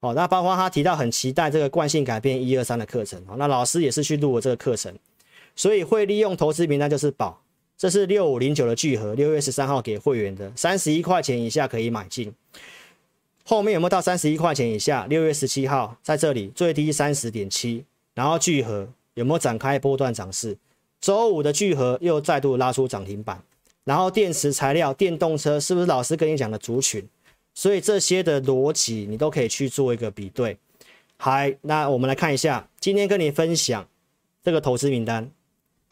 [0.00, 4.94] 哦，那包括他提到很期待这个惯性改变一二三的课程，哦，那老师也是去录了这个课程，
[5.54, 7.42] 所以会利用投资名单就是宝，
[7.76, 12.32] 这是六五零九的聚合，六月十三号给会员的，三十一块钱以下可以买进，
[13.44, 15.06] 后面有没有到三十一块钱以下？
[15.06, 17.84] 六月十七号在这里最低三十点七，
[18.14, 20.56] 然后聚合有没有展开波段涨势？
[20.98, 23.42] 周五的聚合又再度拉出涨停板，
[23.90, 27.04] 然后电池材料、电动车是不是老师跟你讲的族群？
[27.54, 30.56] 所以这些的逻辑你都可以去做一个比对。
[31.16, 31.32] 好，
[31.62, 33.84] 那我们来看一下，今天跟你分享
[34.44, 35.28] 这个投资名单。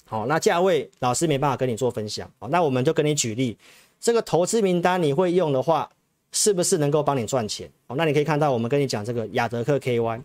[0.05, 2.31] 好，那价位老师没办法跟你做分享。
[2.39, 3.59] 好，那我们就跟你举例，
[3.99, 5.91] 这个投资名单你会用的话，
[6.31, 7.69] 是不是能够帮你赚钱？
[7.89, 10.23] 好，那你可以看到我们跟你讲这个亚德克 KY，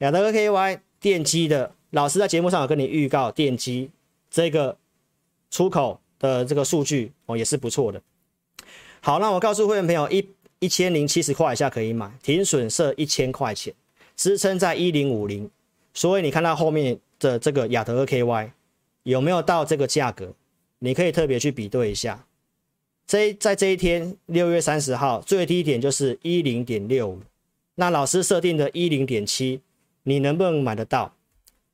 [0.00, 3.90] 亚德克 KY 电机的老师在节目上有跟你预告电机
[4.30, 4.76] 这个
[5.50, 8.00] 出口的这个数据哦，也是不错的。
[9.00, 10.26] 好，那我告诉会员朋友一。
[10.60, 13.74] 一千零七十块以下可以买，停损设一千块钱，
[14.16, 15.50] 支撑在一零五零，
[15.92, 18.50] 所以你看到后面的这个亚德 KY
[19.02, 20.32] 有没有到这个价格？
[20.78, 22.24] 你可以特别去比对一下。
[23.06, 27.20] 这在这一天六月三十号最低点就是一零点六五，
[27.74, 29.60] 那老师设定的一零点七，
[30.04, 31.14] 你能不能买得到？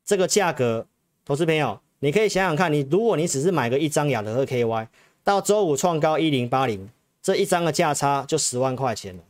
[0.05, 0.89] 这个价格，
[1.25, 4.89] 投资朋友，你可以想想看，你如果你只是买个一张亚德 KY，
[5.25, 6.91] 到周五创高一零八零。
[7.23, 9.23] 这一张的价差就十万块钱了，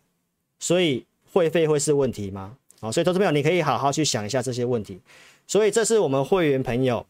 [0.61, 2.57] 所以会费会是问题吗？
[2.81, 5.01] 好，所以投资朋友你可以好好去想一下这些问题。
[5.45, 7.05] 所以这是我们会员朋友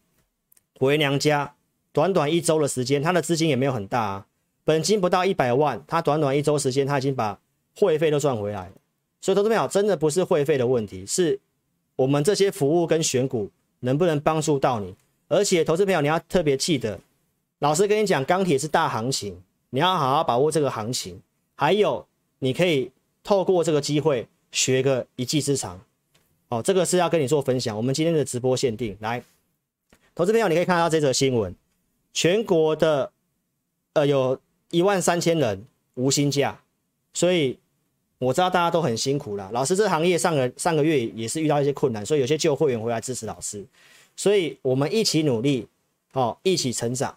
[0.79, 1.53] 回娘家，
[1.93, 4.25] 短短一周的时间，他的资金也没有很大啊，
[4.63, 7.39] 本金不到一百万，他短短一周时间他已经把
[7.77, 8.71] 会费都赚回来了。
[9.21, 11.39] 所以投资朋友真的不是会费的问题，是
[11.95, 13.51] 我们这些服务跟选股
[13.81, 14.95] 能不能帮助到你？
[15.31, 16.99] 而且投资朋友你要特别记得，
[17.59, 19.41] 老师跟你讲，钢铁是大行情。
[19.69, 21.21] 你要好好把握这个行情，
[21.55, 22.05] 还有
[22.39, 22.91] 你可以
[23.23, 25.79] 透过这个机会学个一技之长，
[26.49, 27.77] 哦，这个是要跟你做分享。
[27.77, 29.23] 我们今天的直播限定，来，
[30.13, 31.55] 投资朋友你可以看到这则新闻，
[32.11, 33.09] 全国的
[33.93, 34.37] 呃有
[34.71, 36.59] 一万三千人无薪假，
[37.13, 37.57] 所以
[38.17, 39.49] 我知道大家都很辛苦啦。
[39.53, 43.65] 老师这行业上个上个月也是遇到一些困难，所以有些旧会员回来支持老师，
[44.15, 45.67] 所以我们一起努力，
[46.13, 47.15] 哦，一起成长。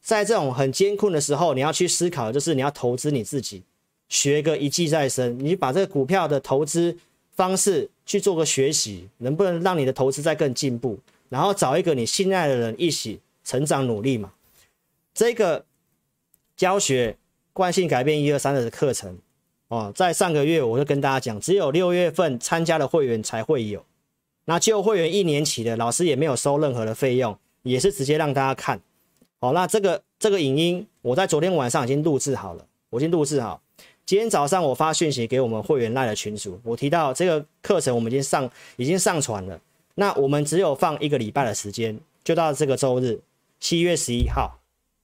[0.00, 3.62] 在这种很艰困的时候，你要去思考就是你要投资你自己，
[4.08, 6.96] 学个一技在身，你把这个股票的投资
[7.36, 10.98] 方式去做个学习，能不能让你的投资再更进步？
[11.28, 14.32] 然后找一个你信赖的人一起成长努力嘛。
[15.14, 15.64] 这个
[16.56, 17.16] 教学
[17.52, 19.18] 惯性改变一二三的课程
[19.68, 23.84] 哦，在上个月我就跟大家讲，只有六月份参加的会员才会有，
[24.46, 28.80] 那旧会员一年期的老师也没有收任何的费用，也是直接让大家看。
[29.40, 33.60] 好，那这个这个影音我在昨天晚上已经录制好了，我已经录制好。
[34.04, 39.60] 今天早上我发讯息给我们会员赖的群组，我提到这个课程我们已经上已经上传了。
[39.94, 43.20] 那我们只有放一个礼拜的时间，就到这个周日
[43.60, 44.58] 七月十一号。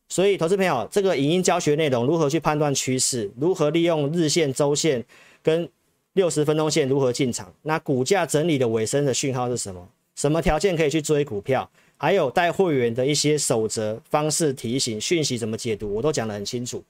[0.08, 5.04] 所以投资朋友，这个影音教学内容如何去判断趋势，如何利用日线、周线
[5.42, 5.68] 跟
[6.16, 9.86] 六十分钟线如何进场，那股价整理的尾声的讯号是什么？
[10.14, 11.70] 什么条件可以去追股票？
[11.98, 16.82] 还有带会员的一些守则方式、提醒、讯息怎么解读，我都讲得很清楚。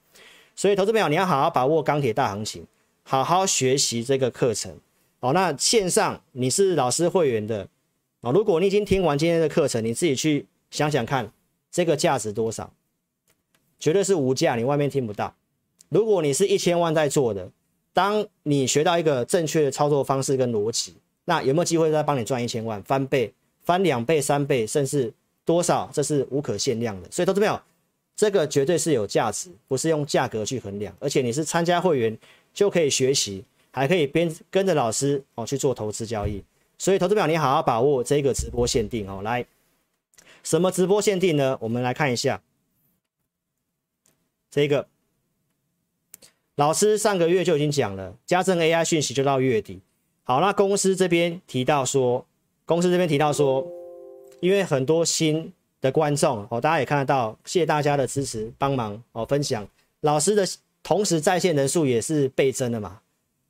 [0.55, 2.65] 所以，投资朋友，你要好好把握钢铁大行情，
[3.03, 4.73] 好好学习这个课程。
[5.19, 7.67] 哦，那线上你是老师会员的
[8.21, 11.29] 哦，如果你已经听完今天的课程，你自己去想想看，
[11.69, 12.71] 这个价值多少？
[13.77, 15.35] 绝对是无价，你外面听不到。
[15.89, 17.49] 如果你是一千万在做的，
[17.97, 20.93] 当你学到一个正确的操作方式跟逻辑，
[21.25, 23.33] 那有没有机会再帮你赚一千万翻倍？
[23.63, 25.11] 翻两倍、三倍，甚至
[25.43, 27.09] 多少，这是无可限量的。
[27.09, 27.59] 所以，投资朋友，
[28.15, 30.95] 这个绝对是有价值，不是用价格去衡量。
[30.99, 32.15] 而且你是参加会员
[32.53, 36.43] 就可以学习，还可以边跟着老师哦去做投资交易。
[36.77, 39.23] 所以，投资朋友，你好好把握这个直播限定哦。
[39.23, 39.43] 来，
[40.43, 41.57] 什么直播限定呢？
[41.61, 42.43] 我们来看一下
[44.51, 44.87] 这个。
[46.57, 49.79] 老师上个月就已经讲了，加证 AI 讯息就到月底。
[50.23, 52.25] 好，那公司这边提到说。
[52.65, 53.65] 公司这边提到说，
[54.41, 59.65] 因为很多新的观众哦，大家也看得到，谢谢大家的支持帮忙哦，分享
[60.01, 60.45] 老师的
[60.83, 62.99] 同时在线人数也是倍增的嘛，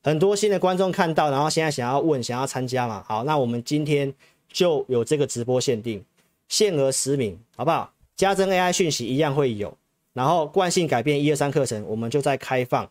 [0.03, 4.13] 很多新的观众看到，然后现在想要问，想要参加嘛，好，那我们今天
[4.49, 6.05] 就有这个直播限定，
[6.47, 7.91] 限额十名，好不好？
[8.15, 9.75] 加增 AI 讯息一样会有，
[10.13, 12.87] 然后惯性改变一二三课程，我们就在开放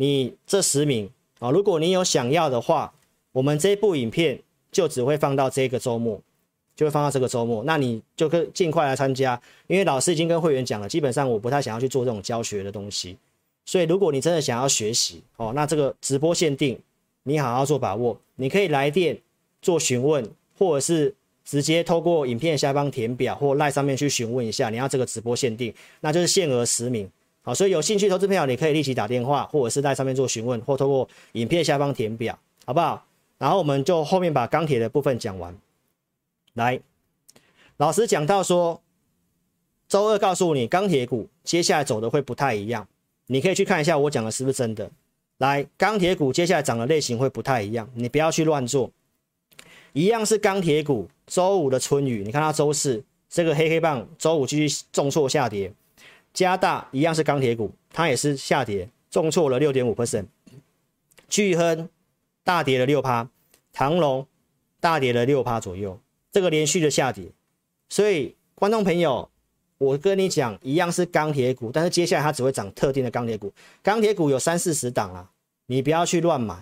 [0.00, 2.90] 你这十名啊，如果你有想要的话，
[3.32, 4.40] 我们这部影片。
[4.72, 6.22] 就只会放到这个周末，
[6.76, 13.16] 就会放到这个周末，那你就可尽快来参加，因为老师已经跟会员讲了，基本上我不太想要去做这种教学的东西，
[13.64, 16.78] 所以如果你真的想要学习哦，那这个直播限定
[17.24, 19.18] 你好好做把握，你可以来电
[19.60, 20.24] 做询问，
[20.56, 21.12] 或者是
[21.44, 27.10] 直接透过影片下方填表或赖上面去询问一下，你要这个直播限定，那就是限额十名，
[27.42, 33.06] 好，所以有兴趣投资朋友你可以立即打电话，或者是在上面做询问，或透过影片下方填表，好不好？
[33.38, 35.56] 然后我们就后面把钢铁的部分讲完。
[36.52, 36.78] 来，
[37.78, 38.82] 老师讲到说，
[39.88, 42.86] 周二告诉你钢铁股接下来走的会不太一样，
[43.28, 44.90] 你可以去看一下我讲的是不是真的。
[45.38, 48.90] 来，钢铁股接下来涨的类型会不太一样，你不要去乱做。
[49.94, 55.72] 一样是钢铁股，周五的春雨，你看它周四这个黑黑棒，周五继续重挫下跌。
[56.32, 60.26] 加大一样是钢铁股，它也是下跌，重挫了六点五 percent。
[61.28, 61.88] 巨亨。
[62.42, 63.28] 大跌了六趴，
[63.70, 64.26] 唐龙
[64.80, 66.00] 大跌了六趴左右，
[66.32, 67.26] 这个连续的下跌，
[67.90, 69.30] 所以观众朋友，
[69.76, 73.52] 我跟你讲，一样是钢铁股，但是接下来它只会涨特定的钢铁股，
[73.82, 75.30] 钢铁股有三四十档啊，
[75.66, 76.56] 你不要去乱买。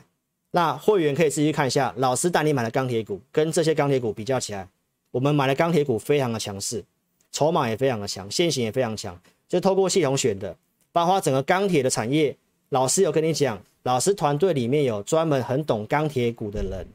[0.51, 4.69] 那会员可以自己看一下，老师带你买的钢铁股跟这些钢铁股比较起来，
[5.13, 6.85] 我们买的钢铁股非常的强势，
[7.31, 9.19] 筹码也非常的强，线型也非常强，
[9.49, 10.57] 就透过系统选的，
[10.93, 12.37] 包括整个钢铁的产业，
[12.69, 13.61] 老师有跟你讲。
[13.85, 16.87] 老师团队里面有专门很懂钢铁股的人，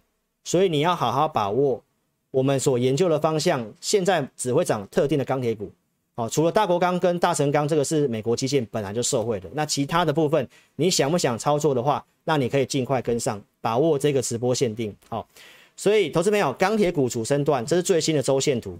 [0.43, 1.81] 所以你要好好把握
[2.29, 3.65] 我们所研究的方向。
[3.81, 5.71] 现在只会涨特定的钢铁股，
[6.13, 9.49] 哦，除了大国钢跟大成钢，这个是美国基建本来就受惠的。
[9.53, 14.95] 那其他的部分，你想不想操作的话，那你可以尽快跟上，把握这个直播限定。
[15.09, 15.27] 好，
[15.75, 18.77] 所以投资朋友，钢铁股主升段，这是最新的周线图，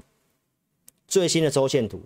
[1.08, 2.00] 最新的周线图，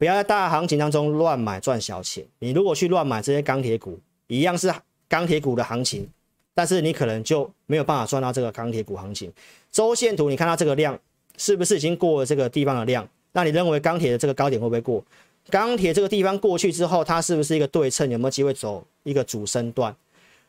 [0.00, 2.24] 不要在大行情当中乱买赚小钱。
[2.38, 4.72] 你如果去乱买这些钢铁股，一样是。
[5.06, 6.08] 钢铁股的行情，
[6.54, 9.28] 但是你可能就没有办法赚到这个钢铁股行情。
[9.72, 10.96] 周线图，你看到这个量
[11.36, 13.04] 是不是已经过了这个地方的量？
[13.32, 15.04] 那你认为钢铁的这个高点会不会过？
[15.48, 18.08] 钢铁这个地方过去之后，它是不是一个对称？
[18.08, 19.92] 有没有机会走一个主升段？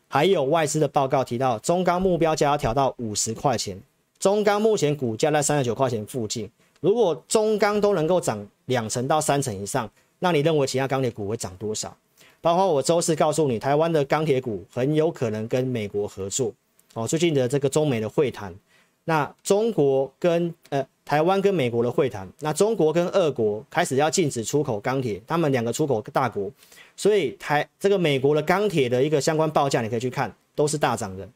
[0.06, 3.76] 还有外资的报告提到，中钢目标价要调到五十块钱。
[4.20, 6.48] 中钢目前股价在三十九块钱附近，
[6.82, 11.96] 如果中钢都能够涨两成到三成以上，那你认为其他钢铁股会涨多少？
[12.40, 16.52] 包括我周四告诉你，台湾的钢铁股很有可能跟美国合作
[16.94, 17.06] 哦。
[17.06, 18.52] 最近的这个中美的会谈，
[19.04, 26.50] 那中国跟呃台湾跟美国的会谈，那中国跟俄国开始要禁止出口钢铁，他们两个出口大国，
[26.96, 31.28] 所以台这个美国的钢铁的一个相关报价，你可以去看，都是大涨的。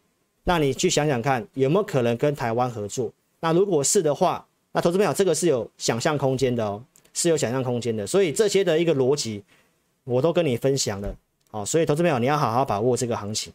[0.42, 3.12] 那你去想想看，有没有可能跟台湾合作？
[3.38, 4.44] 那如果是的话，
[4.76, 8.06] 那投资朋友这个是有想象空间的哦，是有想象空间的。
[8.06, 9.42] 所以这些的一个逻辑。
[10.08, 11.16] 我都跟你分享了，
[11.50, 13.52] 哦，所以投资朋友你要好好把握这个行情。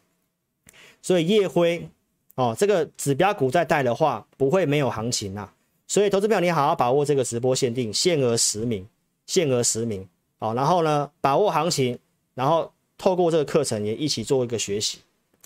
[1.02, 1.88] 所以夜辉，
[2.36, 5.50] 哦，这个指标股在带的话，不会没有行情呐。
[5.88, 8.86] 所以投资朋友你好好把握这个直播限定，限额十名，
[9.28, 10.06] 限额十名，
[10.40, 11.98] 好，然后呢，把握行情，
[12.34, 14.98] 然后透过这个课程也一起做一个学习，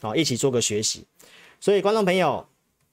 [0.01, 1.03] 好，一起做个学习。
[1.59, 2.43] 所以观众朋友，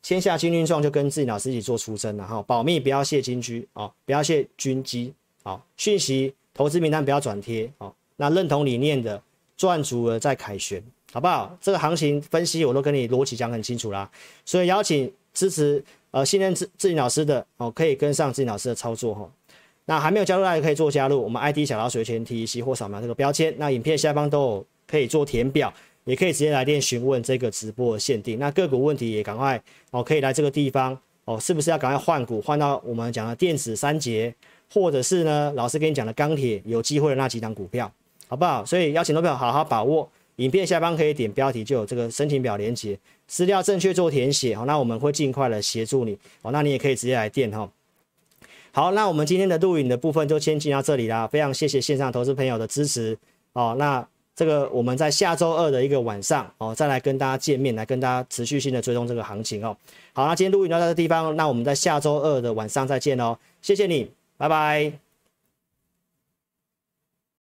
[0.02, 6.34] 天下军军状就跟自己老师一起做出征了哈，保密不要泄金居，哦，不要泄军机，好，讯息。
[6.54, 7.90] 投资名单不要转贴哦。
[8.16, 9.20] 那认同理念的
[9.56, 11.56] 赚足了再凯旋，好不好？
[11.62, 14.10] 这个行情分析我都跟你逻辑讲很清楚啦。
[14.44, 19.26] 所以邀请支持呃信任自自己老师的哦，可以跟上自己老师的操作哈。
[19.86, 23.54] 那还没有加入大家可以做加入，我们 ID 小老鼠全 T E C 或扫描这个标签。
[23.56, 25.72] 那影片下方都有可以做填表，
[26.04, 28.38] 也可以直接来电询问这个直播的限定。
[28.38, 34.34] 那个股问题也赶快哦，可以来这个地方哦，是不是要赶快换股换到我们讲的电子三节，
[34.72, 37.92] 或者是呢老师跟你讲的钢铁有机会的那几档股票，
[38.28, 38.64] 好不好？
[38.64, 40.08] 所以邀请投票好好把握。
[40.36, 46.50] 影片下方可以点标题就有这个申请表连接，资料正确做填写好，那我们会尽快的协助你哦。
[46.50, 47.70] 那你也可以直接来电哈。
[48.72, 51.26] 好，那我们今天的录影的部分就先进到这里啦。
[51.26, 53.16] 非常谢谢线上投资朋友的支持
[53.52, 53.76] 哦。
[53.78, 54.04] 那
[54.34, 59.76] 这个我们在下周二的一个晚上哦，再来跟大家见面，来跟大家持续性的追踪这个行情哦。
[60.12, 63.36] 好，那今天录影到这个地方，那我们在下周二的晚上再见哦。
[63.60, 65.01] 谢谢你，拜拜。